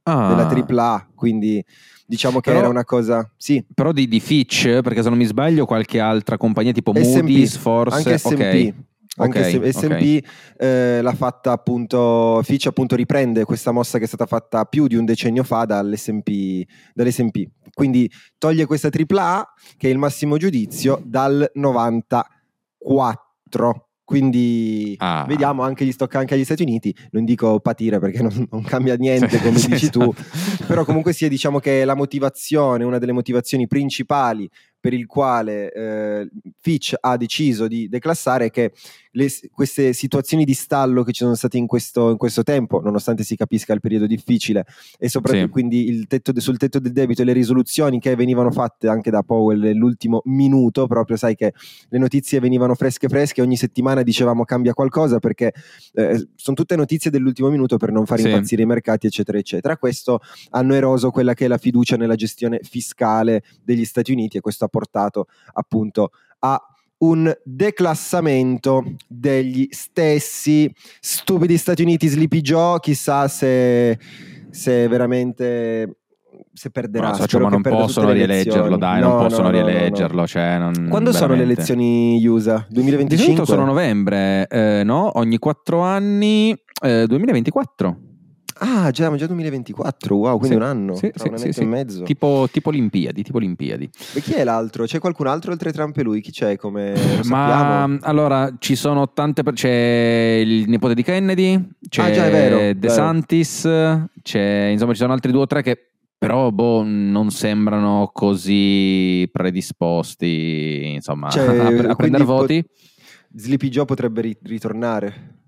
[0.04, 0.28] Ah.
[0.28, 1.64] della AAA, quindi
[2.08, 3.32] diciamo che Però- era una cosa...
[3.38, 7.22] Sì, Però di, di Fitch, perché se non mi sbaglio qualche altra compagnia tipo S&P,
[7.22, 7.96] Moody's forse.
[7.98, 8.32] anche S&P.
[8.34, 8.74] Ok.
[9.18, 9.70] Anche Ok, se- ok.
[9.98, 10.26] S&P
[10.58, 14.96] eh, l'ha fatta appunto Fitch appunto riprende questa mossa che è stata fatta più di
[14.96, 17.46] un decennio fa dall'S&P, dall'S&P.
[17.74, 19.46] quindi toglie questa AAA
[19.78, 25.26] che è il massimo giudizio dal 94 quindi Ah.
[25.28, 28.96] vediamo anche gli stock anche agli Stati Uniti non dico patire perché non, non cambia
[28.96, 30.66] niente come dici tu esatto.
[30.68, 34.50] però comunque sia diciamo che la motivazione una delle motivazioni principali
[34.82, 38.74] per il quale eh, Fitch ha deciso di declassare è che
[39.12, 43.24] le- queste situazioni di stallo che ci sono state in questo, in questo tempo, nonostante
[43.24, 44.66] si capisca il periodo difficile,
[44.98, 45.52] e soprattutto Sì.
[45.52, 49.12] quindi il tetto de- sul tetto del debito e le risoluzioni che venivano fatte anche
[49.12, 51.54] da Powell nell'ultimo minuto, proprio sai che
[51.90, 55.54] le notizie venivano fresche fresche, ogni settimana dicevamo cambia qualcosa perché
[55.94, 58.28] eh, sono tutte notizie dell'ultimo minuto per non far Sì.
[58.30, 59.78] impazzire i mercati, eccetera, eccetera.
[59.78, 60.20] Questo
[60.52, 64.66] hanno eroso quella che è la fiducia nella gestione fiscale degli Stati Uniti e questo
[64.66, 66.60] ha portato appunto a
[67.00, 73.98] un declassamento degli stessi stupidi Stati Uniti Sleepy Joe chissà se,
[74.50, 75.96] se veramente
[76.54, 78.78] se perderà No, so, cioè, ma non possono elezioni.
[78.78, 80.28] dai, No, non no, possono no, rileggerlo.
[80.28, 81.62] Cioè, non- quando sono le veramente.
[81.74, 82.66] elezioni USA?
[82.68, 83.36] Di 2025?
[83.36, 85.18] solito sono novembre, eh, no?
[85.18, 86.52] Ogni quattro anni,
[86.84, 87.98] eh, 2024.
[88.64, 91.62] Ah, già, già 2024, wow, quindi Sì, un anno, sì, sì, un sì.
[91.62, 92.04] e mezzo.
[92.04, 93.90] Tipo, tipo Olimpiadi, tipo Olimpiadi.
[94.14, 94.86] E chi è l'altro?
[94.86, 96.22] C'è qualcun altro oltre Trump e lui?
[96.22, 99.42] Chi c'è come Ma allora ci sono tante.
[99.42, 102.90] per- C'è il nipote di Kennedy, c'è Ah, già, è vero, De.
[102.90, 103.62] Santis,
[104.22, 105.78] c'è insomma ci sono altri due o tre che
[106.20, 112.64] però boh, non sembrano così predisposti insomma, cioè, a, a prendere voti.
[112.64, 112.70] Po-
[113.34, 115.40] Sleepy Joe potrebbe ri- ritornare.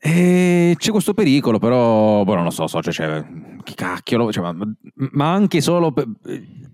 [0.00, 3.24] E c'è questo pericolo, però boh, non lo so, so cioè,
[3.64, 4.56] chi cacchio, cioè, ma,
[5.12, 5.92] ma, anche solo...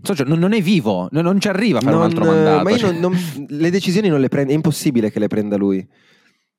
[0.02, 2.62] So, cioè, non, non, è vivo, non, ci arriva a fare non, un altro mandato.
[2.62, 2.92] Ma io cioè.
[2.92, 3.16] non,
[3.48, 5.86] le decisioni non le prende, è impossibile che le prenda lui.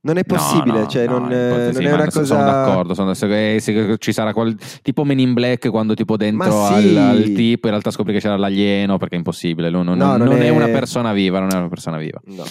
[0.01, 2.25] Non è possibile, no, no, cioè no, non, non sì, è una cosa...
[2.25, 4.55] Sono d'accordo, sono, se, se, ci sarà qual...
[4.83, 6.73] tipo Men in Black quando tipo dentro sì.
[6.73, 10.31] al, al, tipo in realtà scopri che c'era l'alieno perché è impossibile, lui non, non
[10.33, 10.45] è...
[10.45, 10.49] è...
[10.49, 12.21] una persona viva, non è una persona viva.
[12.25, 12.43] No.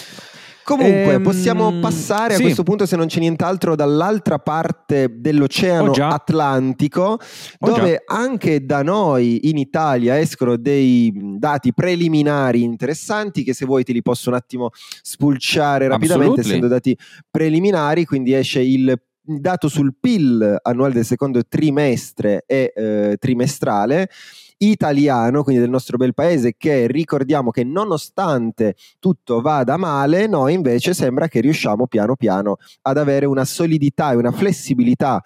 [0.65, 6.07] Comunque, ehm, possiamo passare a questo punto, se non c'è nient'altro, dall'altra parte dell'Oceano oh
[6.07, 7.19] Atlantico,
[7.59, 8.15] oh dove già.
[8.15, 14.01] anche da noi in Italia escono dei dati preliminari interessanti che se vuoi te li
[14.01, 14.71] posso un attimo
[15.03, 16.49] spulciare rapidamente, Absolutely.
[16.49, 16.97] essendo dati
[17.29, 24.09] preliminari, quindi esce il dato sul PIL annuale del secondo trimestre e eh, trimestrale
[24.57, 30.93] italiano, quindi del nostro bel paese, che ricordiamo che nonostante tutto vada male, noi invece
[30.93, 35.21] sembra che riusciamo piano piano ad avere una solidità e una flessibilità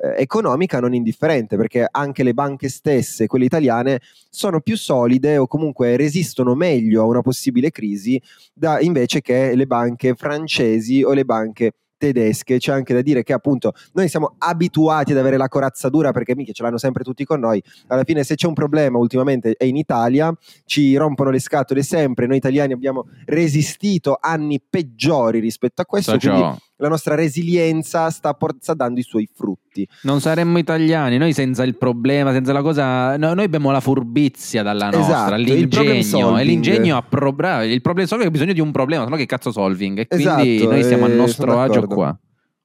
[0.00, 5.46] eh, economica non indifferente perché anche le banche stesse, quelle italiane, sono più solide o
[5.46, 8.20] comunque resistono meglio a una possibile crisi
[8.52, 12.58] da, invece che le banche francesi o le banche tedesche.
[12.58, 16.34] C'è anche da dire che appunto noi siamo abituati ad avere la corazza dura perché
[16.34, 17.62] mica ce l'hanno sempre tutti con noi.
[17.88, 20.32] Alla fine se c'è un problema ultimamente è in Italia,
[20.64, 26.18] ci rompono le scatole sempre, noi italiani abbiamo resistito anni peggiori rispetto a questo.
[26.18, 29.86] So quindi la nostra resilienza sta, por- sta, dando i suoi frutti.
[30.02, 34.62] Non saremmo italiani, noi senza il problema, senza la cosa, no, noi abbiamo la furbizia
[34.62, 38.70] dalla nostra, esatto, l'ingegno, e l'ingegno ha pro- il problem solving ha bisogno di un
[38.70, 42.18] problema, se no che cazzo solving, e quindi esatto, noi siamo a nostro agio qua.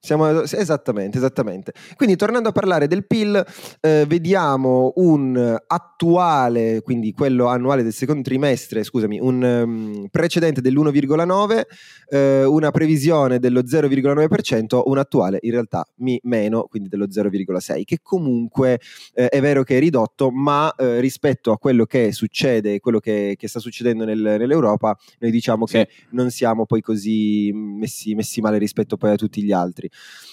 [0.05, 1.71] Siamo, esattamente, esattamente.
[1.95, 3.41] Quindi tornando a parlare del PIL,
[3.79, 11.61] eh, vediamo un attuale, quindi quello annuale del secondo trimestre, scusami, un um, precedente dell'1,9,
[12.09, 17.99] eh, una previsione dello 0,9%, un attuale in realtà mi, meno, quindi dello 0,6, che
[18.01, 18.81] comunque
[19.13, 23.35] eh, è vero che è ridotto, ma eh, rispetto a quello che succede, quello che,
[23.37, 25.75] che sta succedendo nel, nell'Europa, noi diciamo sì.
[25.75, 29.91] che non siamo poi così messi, messi male rispetto poi a tutti gli altri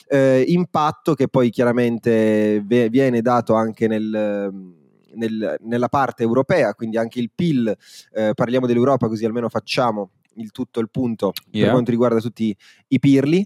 [0.08, 4.78] eh, impatto che poi chiaramente v- viene dato anche nel...
[5.12, 7.76] Nel, nella parte europea, quindi anche il PIL,
[8.12, 11.64] eh, parliamo dell'Europa così almeno facciamo il tutto il punto yeah.
[11.64, 13.44] per quanto riguarda tutti i pirli.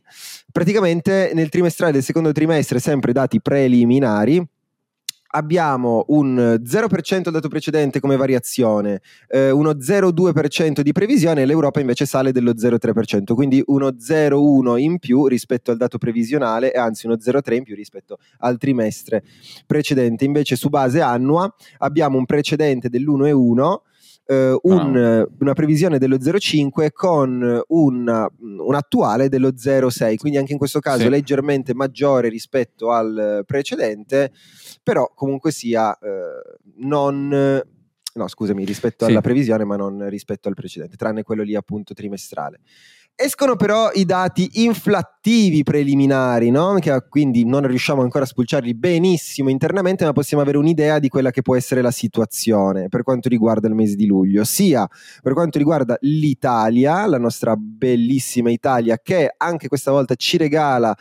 [0.52, 4.46] Praticamente nel trimestrale del secondo trimestre, sempre dati preliminari,
[5.34, 12.06] abbiamo un 0% dato precedente come variazione, eh, uno 0,2% di previsione e l'Europa invece
[12.06, 17.16] sale dello 0,3%, quindi uno 0,1 in più rispetto al dato previsionale e anzi uno
[17.16, 19.24] 0,3 in più rispetto al trimestre
[19.66, 20.24] precedente.
[20.24, 23.76] Invece su base annua abbiamo un precedente dell'1,1
[24.26, 25.32] Uh, un, wow.
[25.40, 31.02] una previsione dello 0,5 con un, un attuale dello 0,6, quindi anche in questo caso
[31.02, 31.08] sì.
[31.10, 34.32] leggermente maggiore rispetto al precedente,
[34.84, 37.62] però comunque sia eh, non
[38.16, 39.10] no scusami rispetto sì.
[39.10, 42.60] alla previsione ma non rispetto al precedente tranne quello lì appunto trimestrale
[43.16, 46.74] Escono però i dati inflattivi preliminari, no?
[46.80, 51.30] che quindi non riusciamo ancora a spulciarli benissimo internamente, ma possiamo avere un'idea di quella
[51.30, 54.84] che può essere la situazione per quanto riguarda il mese di luglio, sia
[55.22, 60.92] per quanto riguarda l'Italia, la nostra bellissima Italia, che anche questa volta ci regala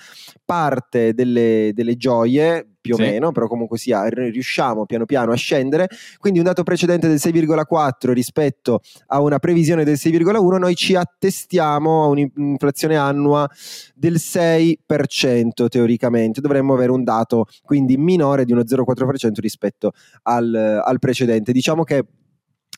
[0.45, 3.03] parte delle, delle gioie, più o sì.
[3.03, 5.87] meno, però comunque sia, riusciamo piano piano a scendere.
[6.17, 12.03] Quindi un dato precedente del 6,4 rispetto a una previsione del 6,1, noi ci attestiamo
[12.03, 13.49] a un'inflazione annua
[13.95, 16.41] del 6% teoricamente.
[16.41, 19.93] Dovremmo avere un dato quindi minore di uno 0,4% rispetto
[20.23, 21.53] al, al precedente.
[21.53, 22.05] Diciamo che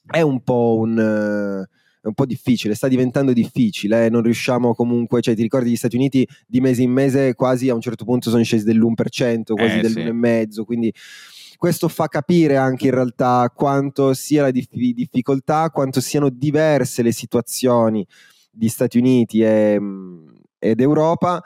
[0.06, 1.66] è un po' un
[2.06, 4.10] è un po' difficile, sta diventando difficile, eh?
[4.10, 7.74] non riusciamo comunque, cioè ti ricordi gli Stati Uniti di mese in mese quasi a
[7.74, 10.62] un certo punto sono scesi dell'1%, quasi eh, dell'1,5%, sì.
[10.62, 10.94] quindi
[11.58, 17.12] questo fa capire anche in realtà quanto sia la dif- difficoltà, quanto siano diverse le
[17.12, 18.06] situazioni
[18.52, 19.82] di Stati Uniti e,
[20.60, 21.44] ed Europa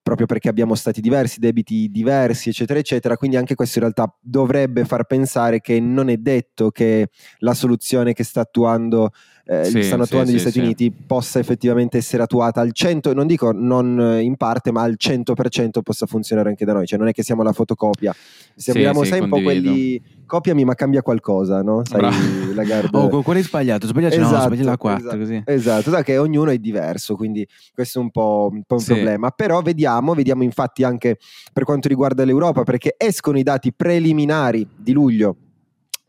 [0.00, 3.16] proprio perché abbiamo stati diversi, debiti diversi, eccetera, eccetera.
[3.16, 8.12] Quindi anche questo in realtà dovrebbe far pensare che non è detto che la soluzione
[8.12, 9.10] che sta attuando
[9.44, 13.12] eh, sì, stanno attuando sì, gli sì, Stati Uniti possa effettivamente essere attuata al 100,
[13.12, 17.08] non dico non in parte, ma al 100% possa funzionare anche da noi, cioè non
[17.08, 18.14] è che siamo la fotocopia.
[18.54, 20.00] Sembriamo, sai, un po' quelli
[20.32, 21.82] copiami ma cambia qualcosa, no?
[21.84, 22.10] Sai, la
[22.54, 22.96] Lagarde.
[22.96, 25.42] Oh, quello è sbagliato, sbagliato, esatto, no, sbagliato la 4, esatto, così.
[25.44, 29.30] Esatto, da che ognuno è diverso, quindi questo è un po', un, po un problema.
[29.30, 31.18] Però vediamo, vediamo infatti anche
[31.52, 35.36] per quanto riguarda l'Europa, perché escono i dati preliminari di luglio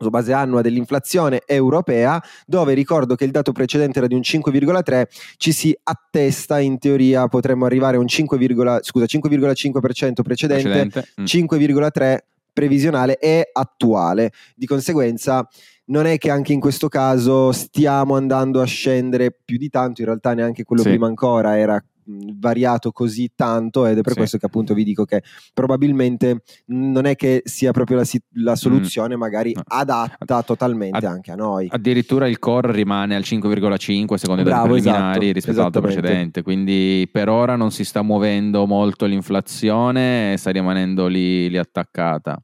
[0.04, 5.04] su base annua dell'inflazione europea, dove ricordo che il dato precedente era di un 5,3,
[5.36, 8.38] ci si attesta in teoria potremmo arrivare a un 5,
[8.82, 11.06] scusa, 5,5% precedente, precedente.
[11.20, 11.24] Mm.
[11.24, 12.18] 5,3
[12.52, 14.30] previsionale e attuale.
[14.54, 15.46] Di conseguenza
[15.86, 20.06] non è che anche in questo caso stiamo andando a scendere più di tanto, in
[20.06, 20.88] realtà neanche quello sì.
[20.90, 24.18] prima ancora era variato così tanto ed è per sì.
[24.18, 28.54] questo che appunto vi dico che probabilmente non è che sia proprio la, la mm.
[28.54, 29.18] soluzione mm.
[29.18, 29.62] magari no.
[29.66, 31.68] adatta totalmente Ad, anche a noi.
[31.70, 37.08] Addirittura il core rimane al 5,5 secondo i dati preliminari esatto, rispetto all'anno precedente, quindi
[37.10, 42.40] per ora non si sta muovendo molto l'inflazione, sta rimanendo lì, lì attaccata.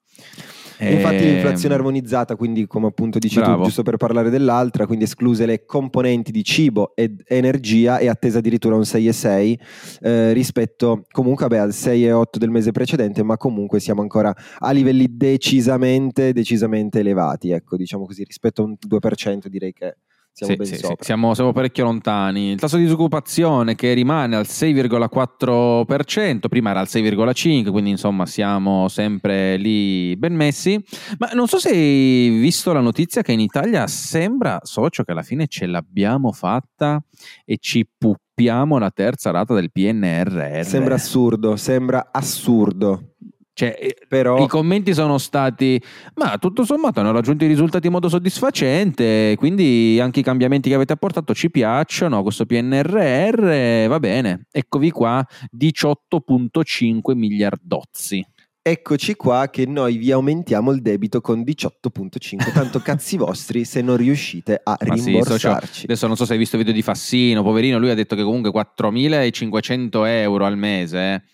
[0.80, 0.94] E...
[0.94, 3.58] Infatti l'inflazione ehm, armonizzata, quindi come appunto dici Bravo.
[3.58, 8.38] tu, giusto per parlare dell'altra, quindi escluse le componenti di cibo ed energia è attesa
[8.38, 9.58] addirittura un 6,6
[10.00, 15.06] eh, rispetto comunque vabbè, al 6,8 del mese precedente, ma comunque siamo ancora a livelli
[15.10, 19.96] decisamente, decisamente elevati, ecco diciamo così, rispetto a un 2% direi che
[20.32, 22.52] siamo, sì, sì, siamo, siamo, parecchio lontani.
[22.52, 28.88] Il tasso di disoccupazione che rimane al 6,4%, prima era al 6,5%, quindi insomma siamo
[28.88, 30.82] sempre lì ben messi.
[31.18, 35.22] Ma non so se hai visto la notizia che in Italia sembra, socio, che alla
[35.22, 37.02] fine ce l'abbiamo fatta
[37.44, 40.64] e ci puppiamo la terza rata del PNRR.
[40.64, 43.16] Sembra assurdo, sembra assurdo.
[43.52, 44.42] Cioè, eh, Però...
[44.42, 45.80] I commenti sono stati,
[46.14, 50.74] ma tutto sommato hanno raggiunto i risultati in modo soddisfacente, quindi anche i cambiamenti che
[50.74, 55.24] avete apportato ci piacciono, questo PNRR va bene, eccovi qua
[55.56, 58.24] 18.5 miliardozzi.
[58.62, 63.96] Eccoci qua che noi vi aumentiamo il debito con 18.5, tanto cazzi vostri se non
[63.96, 65.80] riuscite a rimborsarci.
[65.80, 68.14] Sì, adesso non so se hai visto il video di Fassino, poverino, lui ha detto
[68.14, 71.24] che comunque 4.500 euro al mese...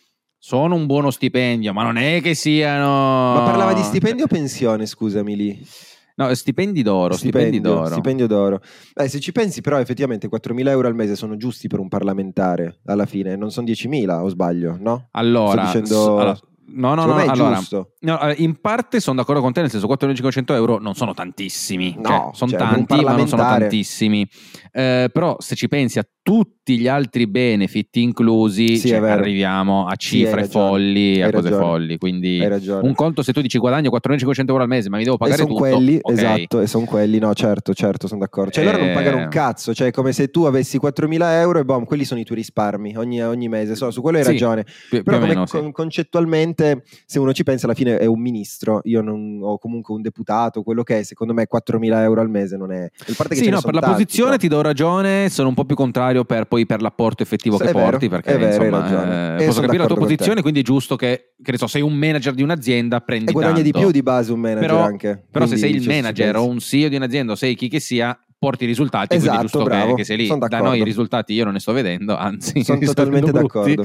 [0.46, 3.34] Eh sono un buono stipendio, ma non è che siano.
[3.34, 5.66] Ma parlava di stipendio o pensione, scusami lì.
[6.14, 7.90] No, stipendi d'oro, stipendio, stipendi d'oro.
[7.90, 8.60] Stipendio d'oro.
[8.94, 12.78] Eh, se ci pensi, però, effettivamente 4.000 euro al mese sono giusti per un parlamentare
[12.86, 15.08] alla fine, non sono 10.000 o sbaglio, no?
[15.10, 16.18] Allora, Sto dicendo...
[16.18, 17.60] allora No, no, no, allora,
[18.00, 22.08] no, in parte sono d'accordo con te, nel senso 4.500 euro non sono tantissimi, no,
[22.08, 24.28] cioè, sono cioè, tanti, ma non sono tantissimi.
[24.72, 29.94] Eh, però se ci pensi a tutti gli altri benefit inclusi, sì, cioè, arriviamo a
[29.94, 31.98] cifre sì, folli, a cose folli.
[31.98, 32.44] Quindi
[32.80, 35.46] un conto se tu dici guadagno 4.500 euro al mese, ma mi devo pagare e
[35.46, 35.60] tutto.
[35.60, 36.16] Quelli, okay.
[36.16, 38.50] Esatto, e sono quelli, no, certo, certo, sono d'accordo.
[38.50, 38.72] Cioè eh...
[38.72, 42.04] loro non pagano un cazzo, cioè come se tu avessi 4.000 euro e boom, quelli
[42.04, 43.76] sono i tuoi risparmi ogni, ogni mese.
[43.76, 44.64] So, su quello hai sì, ragione.
[44.64, 48.80] Più, però più come meno, concettualmente, se uno ci pensa, alla fine è un ministro.
[48.82, 52.56] Io non ho comunque un deputato, quello che è, secondo me 4.000 euro al mese
[52.56, 52.90] non è...
[53.30, 54.40] sì, no, per la tanti, posizione però.
[54.40, 57.78] ti do ragione, sono un po' più contrario per, poi per l'apporto effettivo che vero,
[57.78, 61.52] porti, perché vero, insomma, eh, posso capire la tua posizione, quindi è giusto che, che
[61.52, 63.78] ne so, sei un manager di un'azienda, prendi e guadagni tanto.
[63.78, 65.24] di più di base un manager però, anche.
[65.30, 68.18] Però se sei il manager o un CEO di un'azienda o sei chi che sia,
[68.38, 70.38] porti i risultati, esatto, quindi giusto bravo, che, che sei lì.
[70.48, 73.84] Da noi i risultati io non ne sto vedendo, anzi, sono totalmente d'accordo.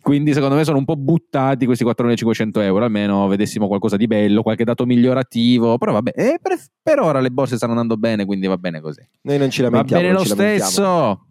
[0.00, 4.42] Quindi secondo me sono un po' buttati questi 4.500 euro, almeno vedessimo qualcosa di bello,
[4.42, 8.46] qualche dato migliorativo, però vabbè, eh, per, per, ora le borse stanno andando bene, quindi
[8.46, 9.06] va bene così.
[9.22, 10.02] Noi non ci lamentiamo.
[10.02, 11.26] Va bene lo stesso.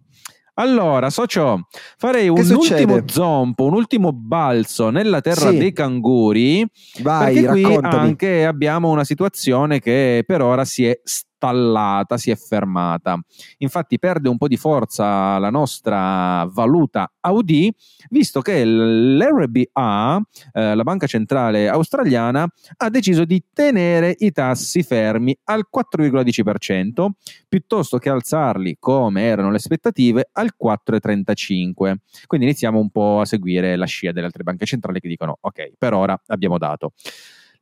[0.59, 1.67] Allora, socio,
[1.97, 5.57] farei un ultimo zompo, un ultimo balzo nella terra sì.
[5.57, 6.65] dei canguri.
[7.01, 8.07] Vai, perché qui raccontami.
[8.07, 10.99] anche abbiamo una situazione che per ora si è
[11.39, 13.17] stallata, si è fermata.
[13.59, 17.69] Infatti perde un po' di forza la nostra valuta AUD,
[18.09, 20.21] visto che l'RBA,
[20.51, 22.45] eh, la banca centrale australiana,
[22.77, 27.07] ha deciso di tenere i tassi fermi al 4,10%
[27.47, 31.95] piuttosto che alzarli come erano le aspettative al 4,35%.
[32.27, 35.71] Quindi iniziamo un po' a seguire la scia delle altre banche centrali che dicono ok,
[35.77, 36.91] per ora abbiamo dato.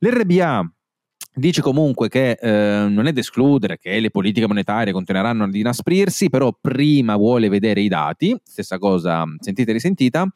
[0.00, 0.68] L'RBA
[1.38, 6.30] Dice comunque che eh, non è da escludere che le politiche monetarie continueranno ad inasprirsi,
[6.30, 10.26] però prima vuole vedere i dati, stessa cosa sentita e risentita,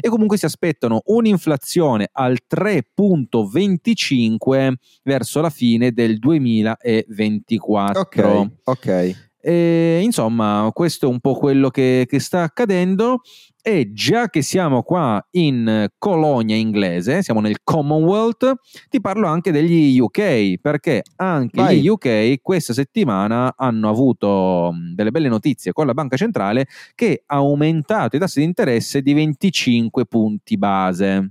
[0.00, 8.00] e comunque si aspettano un'inflazione al 3.25 verso la fine del 2024.
[8.00, 9.30] Ok, ok.
[9.44, 13.20] E, insomma, questo è un po' quello che, che, sta accadendo.
[13.64, 18.54] E già che siamo qua in colonia inglese, siamo nel Commonwealth,
[18.88, 21.80] ti parlo anche degli UK, perché anche Vai.
[21.80, 27.36] gli UK questa settimana hanno avuto delle belle notizie con la banca centrale che ha
[27.36, 31.30] aumentato i tassi di interesse di 25 punti base.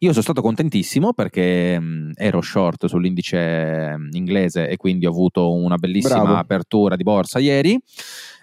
[0.00, 5.76] Io sono stato contentissimo perché mh, ero short sull'indice inglese e quindi ho avuto una
[5.76, 6.36] bellissima Bravo.
[6.36, 7.78] apertura di borsa ieri.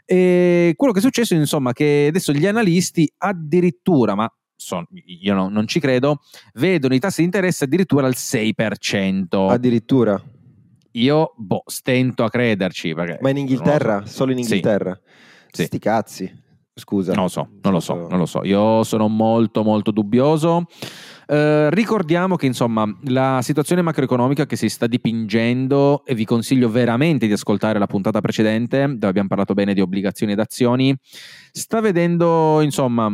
[0.05, 5.49] E quello che è successo, insomma, che adesso gli analisti addirittura, ma son, io no,
[5.49, 6.19] non ci credo,
[6.55, 9.49] vedono i tassi di interesse addirittura al 6%.
[9.49, 10.21] Addirittura.
[10.91, 12.93] io boh, stento a crederci.
[12.93, 14.05] Perché Ma in Inghilterra?
[14.05, 14.13] so.
[14.13, 14.99] Solo in Inghilterra?
[15.51, 15.63] Sì.
[15.65, 16.41] Sti cazzi.
[16.75, 17.13] Scusa.
[17.13, 18.43] Non lo so, non lo so, non lo so.
[18.43, 20.65] Io sono molto molto dubbioso.
[21.27, 27.27] Eh, ricordiamo che insomma la situazione macroeconomica che si sta dipingendo e vi consiglio veramente
[27.27, 30.95] di ascoltare la puntata precedente dove abbiamo parlato bene di obbligazioni ed azioni
[31.51, 33.09] sta vedendo insomma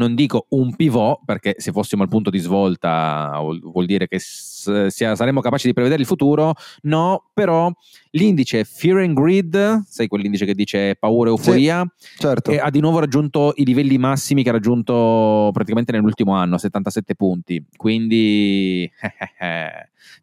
[0.00, 4.86] non dico un pivot, perché se fossimo al punto di svolta vuol dire che s-
[4.86, 7.70] sia- saremmo capaci di prevedere il futuro, no, però
[8.12, 11.86] l'indice Fear and Greed, sai quell'indice che dice paura e euforia,
[12.18, 12.50] Certo.
[12.50, 17.14] e ha di nuovo raggiunto i livelli massimi che ha raggiunto praticamente nell'ultimo anno, 77
[17.14, 18.90] punti, quindi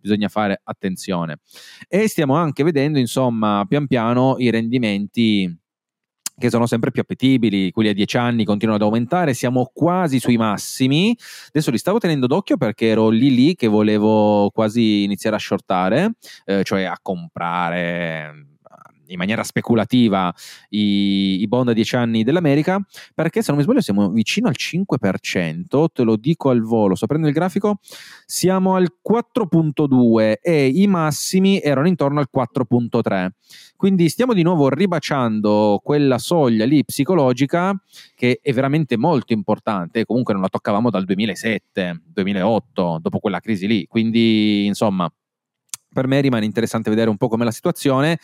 [0.01, 1.39] bisogna fare attenzione.
[1.87, 5.55] E stiamo anche vedendo, insomma, pian piano i rendimenti
[6.37, 10.37] che sono sempre più appetibili, quelli a 10 anni continuano ad aumentare, siamo quasi sui
[10.37, 11.17] massimi.
[11.47, 16.11] Adesso li stavo tenendo d'occhio perché ero lì lì che volevo quasi iniziare a shortare,
[16.45, 18.56] eh, cioè a comprare
[19.07, 20.33] in maniera speculativa
[20.69, 22.79] i, i, bond a 10 anni dell'America,
[23.13, 27.05] perché se non mi sbaglio siamo vicino al 5%, te lo dico al volo, sto
[27.05, 27.79] prendendo il grafico,
[28.25, 33.29] siamo al 4.2 e i massimi erano intorno al 4.3.
[33.75, 37.79] Quindi stiamo di nuovo ribaciando quella soglia lì psicologica
[38.15, 43.67] che è veramente molto importante, comunque non la toccavamo dal 2007, 2008, dopo quella crisi
[43.67, 43.85] lì.
[43.85, 45.11] Quindi, insomma,
[45.93, 48.19] per me rimane interessante vedere un po' com'è la situazione.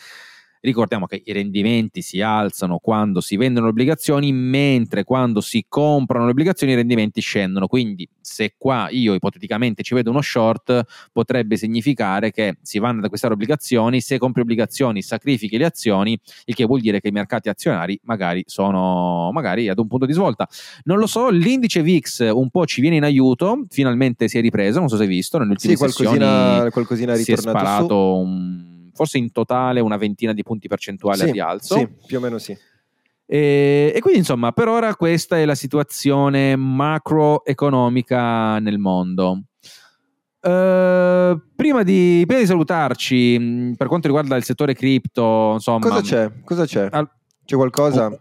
[0.64, 6.24] Ricordiamo che i rendimenti si alzano quando si vendono le obbligazioni, mentre quando si comprano
[6.24, 7.66] le obbligazioni i rendimenti scendono.
[7.66, 13.04] Quindi, se qua io ipoteticamente ci vedo uno short, potrebbe significare che si vanno ad
[13.04, 14.00] acquistare obbligazioni.
[14.00, 18.42] Se compri obbligazioni, sacrifichi le azioni, il che vuol dire che i mercati azionari magari
[18.46, 20.48] sono magari ad un punto di svolta.
[20.84, 23.66] Non lo so, l'indice VIX un po' ci viene in aiuto.
[23.68, 24.78] Finalmente si è ripreso.
[24.78, 27.94] Non so se hai visto, nelle ultime sì, qualcosina, qualcosina si è sparato su.
[27.94, 31.76] un forse in totale una ventina di punti percentuali sì, a rialzo.
[31.76, 32.56] Sì, più o meno sì.
[33.26, 39.42] E, e, quindi insomma, per ora questa è la situazione macroeconomica nel mondo.
[40.40, 46.30] Uh, prima, di, prima, di, salutarci, per quanto riguarda il settore cripto, insomma, cosa c'è?
[46.44, 46.86] Cosa c'è?
[46.90, 47.10] Al,
[47.46, 48.18] c'è qualcosa?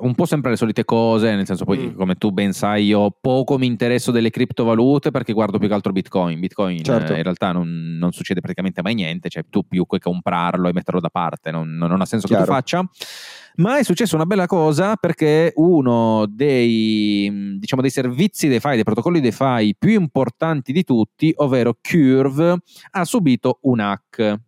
[0.00, 1.96] Un po' sempre le solite cose, nel senso poi mm.
[1.96, 5.92] come tu ben sai io poco mi interesso delle criptovalute perché guardo più che altro
[5.92, 7.12] Bitcoin, Bitcoin certo.
[7.12, 10.72] eh, in realtà non, non, succede praticamente mai niente, cioè tu più che comprarlo e
[10.72, 12.42] metterlo da parte, non, non ha senso Chiaro.
[12.42, 12.88] che tu faccia.
[13.54, 19.20] Ma è successa una bella cosa perché uno dei, diciamo, dei servizi DeFi, dei protocolli
[19.20, 22.56] DeFi più importanti di tutti, ovvero Curve,
[22.92, 24.40] ha subito un hack.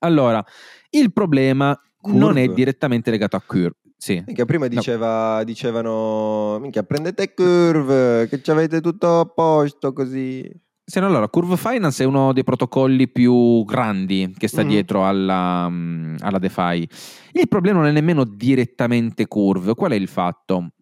[0.00, 0.42] Allora,
[0.90, 2.18] il problema Curve.
[2.18, 3.76] non è direttamente legato a Curve.
[3.96, 4.22] Sì.
[4.26, 5.44] Minchia, prima diceva, no.
[5.44, 10.42] dicevano, minchia, prendete Curve, che ci avete tutto a posto così.
[10.86, 14.70] Sì, no, allora, Curve Finance è uno dei protocolli più grandi che sta mm-hmm.
[14.70, 15.64] dietro alla,
[16.18, 16.86] alla DeFi.
[17.32, 19.74] Il problema non è nemmeno direttamente Curve.
[19.74, 20.72] Qual è il fatto?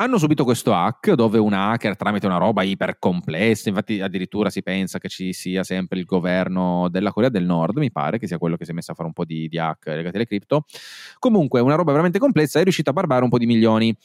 [0.00, 4.62] Hanno subito questo hack dove un hacker tramite una roba iper complessa, infatti addirittura si
[4.62, 8.38] pensa che ci sia sempre il governo della Corea del Nord, mi pare che sia
[8.38, 10.64] quello che si è messo a fare un po' di, di hack legati alle cripto.
[11.18, 13.96] Comunque una roba veramente complessa, è riuscita a barbare un po' di milioni.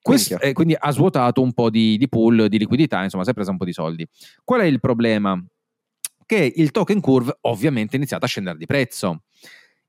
[0.00, 3.34] Quest, eh, quindi ha svuotato un po' di, di pool, di liquidità, insomma si è
[3.34, 4.06] presa un po' di soldi.
[4.44, 5.42] Qual è il problema?
[6.26, 9.22] Che il token curve ovviamente ha iniziato a scendere di prezzo.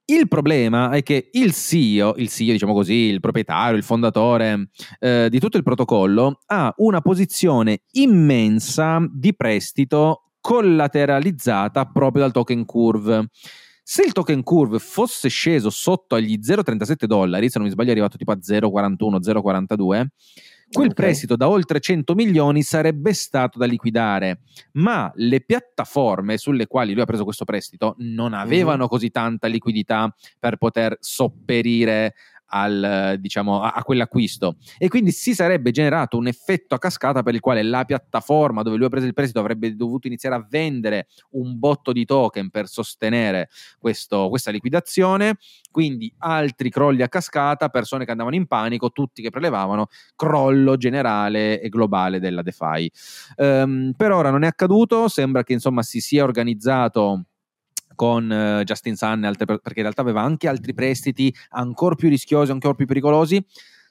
[0.08, 5.30] Il problema è che il CEO, il CEO diciamo così, il proprietario, il fondatore eh,
[5.32, 13.30] di tutto il protocollo, ha una posizione immensa di prestito collateralizzata proprio dal token curve.
[13.82, 17.94] Se il token curve fosse sceso sotto agli 0,37 dollari, se non mi sbaglio è
[17.94, 20.06] arrivato tipo a 0,41, 0,42,
[20.72, 21.06] quel okay.
[21.06, 24.42] prestito da oltre 100 milioni sarebbe stato da liquidare,
[24.74, 28.88] ma le piattaforme sulle quali lui ha preso questo prestito non avevano mm.
[28.88, 32.16] così tanta liquidità per poter sopperire
[32.48, 37.34] al, diciamo, a, a, quell'acquisto e quindi si sarebbe generato un effetto a cascata per
[37.34, 41.08] il quale la piattaforma dove lui ha preso il prestito avrebbe dovuto iniziare a vendere
[41.32, 45.38] un botto di token per sostenere questo, questa liquidazione
[45.76, 51.60] quindi altri crolli a cascata, persone che andavano in panico, tutti che prelevavano, crollo generale
[51.60, 52.90] e globale della DeFi.
[53.36, 57.26] Um, per ora non è accaduto, sembra che insomma si sia organizzato
[57.96, 62.52] con uh, Justin Sun, altre, perché in realtà aveva anche altri prestiti ancora più rischiosi,
[62.52, 63.44] ancora più pericolosi.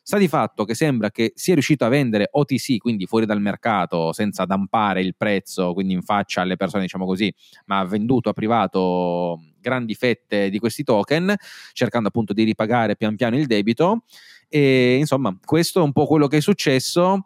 [0.06, 4.12] Sta di fatto che sembra che sia riuscito a vendere OTC, quindi fuori dal mercato,
[4.12, 7.34] senza dampare il prezzo, quindi in faccia alle persone, diciamo così,
[7.64, 11.34] ma ha venduto a privato grandi fette di questi token,
[11.72, 14.04] cercando appunto di ripagare pian piano il debito.
[14.46, 17.24] E insomma, questo è un po' quello che è successo.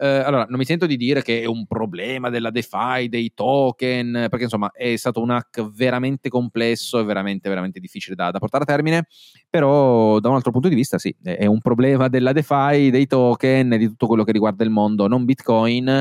[0.00, 4.28] Eh, allora, non mi sento di dire che è un problema della DeFi, dei token,
[4.30, 8.62] perché insomma è stato un hack veramente complesso e veramente, veramente difficile da, da portare
[8.62, 9.08] a termine,
[9.50, 13.72] però da un altro punto di vista sì, è un problema della DeFi, dei token
[13.72, 16.00] e di tutto quello che riguarda il mondo non Bitcoin,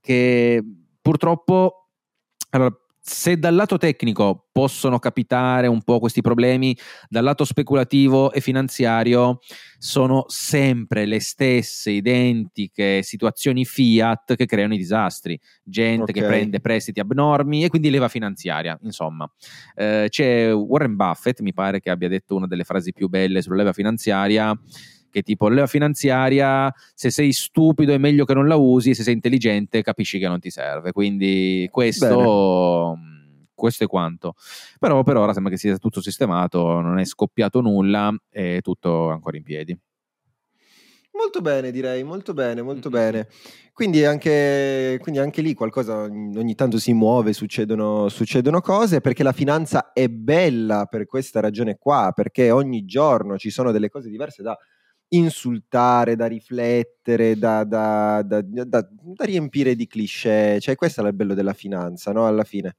[0.00, 0.64] che
[1.00, 1.90] purtroppo...
[2.50, 2.74] Allora,
[3.08, 6.76] se dal lato tecnico possono capitare un po' questi problemi,
[7.08, 9.40] dal lato speculativo e finanziario
[9.78, 15.40] sono sempre le stesse identiche situazioni fiat che creano i disastri.
[15.62, 16.14] Gente okay.
[16.14, 19.30] che prende prestiti abnormi e quindi leva finanziaria, insomma.
[19.74, 23.56] Eh, c'è Warren Buffett, mi pare che abbia detto una delle frasi più belle sulla
[23.56, 24.54] leva finanziaria
[25.18, 29.14] che tipo leva finanziaria, se sei stupido è meglio che non la usi, se sei
[29.14, 30.92] intelligente capisci che non ti serve.
[30.92, 32.94] Quindi questo...
[32.96, 33.16] Bene
[33.58, 34.34] questo è quanto.
[34.78, 39.36] Però per ora sembra che sia tutto sistemato, non è scoppiato nulla, è tutto ancora
[39.36, 39.76] in piedi.
[41.18, 43.10] Molto bene, direi, molto bene, molto mm-hmm.
[43.10, 43.28] bene.
[43.72, 49.32] Quindi anche, quindi anche, lì qualcosa ogni tanto si muove, succedono, succedono, cose, perché la
[49.32, 54.42] finanza è bella per questa ragione qua, perché ogni giorno ci sono delle cose diverse
[54.42, 54.56] da
[55.10, 58.88] insultare, da riflettere, da, da, da, da
[59.18, 60.58] riempire di cliché.
[60.60, 62.26] Cioè, questo è il bello della finanza, no?
[62.26, 62.76] Alla fine.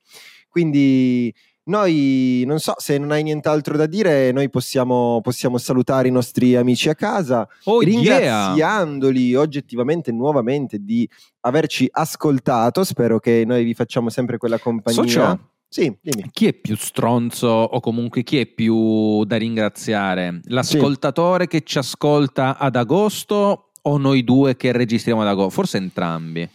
[0.47, 1.33] Quindi
[1.69, 6.55] noi, non so, se non hai nient'altro da dire, noi possiamo, possiamo salutare i nostri
[6.55, 9.39] amici a casa, oh, ringraziandoli yeah.
[9.39, 11.07] oggettivamente nuovamente di
[11.41, 12.83] averci ascoltato.
[12.83, 15.03] Spero che noi vi facciamo sempre quella compagnia.
[15.03, 15.49] Socio.
[15.69, 16.27] Sì, dimmi.
[16.31, 20.39] Chi è più stronzo o comunque chi è più da ringraziare?
[20.45, 21.49] L'ascoltatore sì.
[21.49, 25.51] che ci ascolta ad agosto o noi due che registriamo ad agosto?
[25.51, 26.49] Forse entrambi.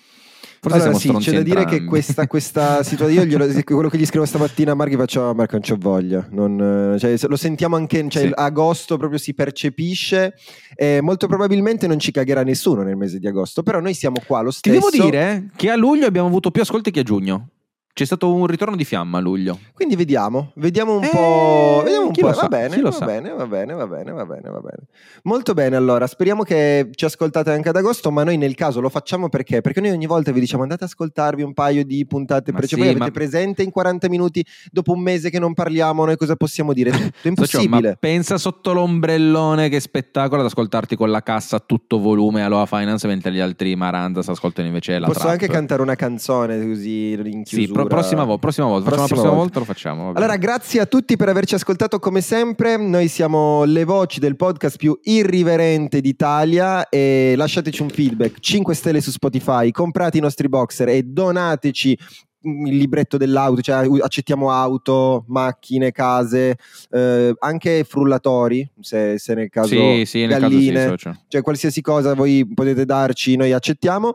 [0.60, 4.06] Forse allora sì, c'è da dire che questa, questa situazione, io glielo, quello che gli
[4.06, 8.08] scrivo stamattina a Marchi faccio, oh, Marco non c'ho voglia, non, cioè, lo sentiamo anche,
[8.08, 8.32] cioè, sì.
[8.34, 10.34] agosto proprio si percepisce,
[10.74, 14.40] e molto probabilmente non ci cagherà nessuno nel mese di agosto, però noi siamo qua
[14.40, 14.88] lo stesso.
[14.88, 17.50] Ti devo dire che a luglio abbiamo avuto più ascolti che a giugno.
[17.94, 19.56] C'è stato un ritorno di fiamma a luglio.
[19.72, 21.82] Quindi vediamo, vediamo un eh, po'.
[21.84, 22.28] Vediamo un po'.
[22.32, 23.04] Va bene, va sa.
[23.04, 24.78] bene, va bene, va bene, va bene, va bene.
[25.22, 28.88] Molto bene, allora, speriamo che ci ascoltate anche ad agosto, ma noi nel caso lo
[28.88, 29.60] facciamo perché?
[29.60, 32.80] Perché noi ogni volta vi diciamo andate ad ascoltarvi un paio di puntate precedenti, sì,
[32.80, 33.10] voi avete ma...
[33.12, 36.90] presente in 40 minuti, dopo un mese che non parliamo, noi cosa possiamo dire?
[36.90, 37.90] Tutto impossibile.
[37.90, 42.48] ma pensa sotto l'ombrellone che spettacolo ad ascoltarti con la cassa a tutto volume a
[42.48, 45.30] Loa Finance mentre gli altri Marandas ascoltano invece la Posso trap.
[45.30, 47.82] anche cantare una canzone così in chiusura?
[47.82, 49.42] Sì, pro- prossima, vo- prossima volta, prossima, prossima volta.
[49.42, 50.12] volta lo facciamo.
[50.14, 52.76] Allora, grazie a tutti per averci ascoltato come sempre.
[52.76, 59.00] Noi siamo le voci del podcast più irriverente d'Italia e lasciateci un feedback, 5 stelle
[59.00, 61.98] su Spotify, comprate i nostri boxer e donateci
[62.44, 66.56] il libretto dell'auto, cioè accettiamo auto, macchine, case,
[66.90, 71.80] eh, anche frullatori, se, se nel caso sì, sì, galline, nel caso sì, cioè qualsiasi
[71.80, 74.14] cosa voi potete darci, noi accettiamo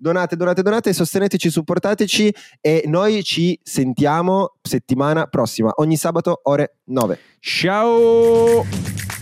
[0.00, 7.18] donate, donate, donate, sosteneteci, supportateci e noi ci sentiamo settimana prossima, ogni sabato ore 9.
[7.38, 9.19] Ciao!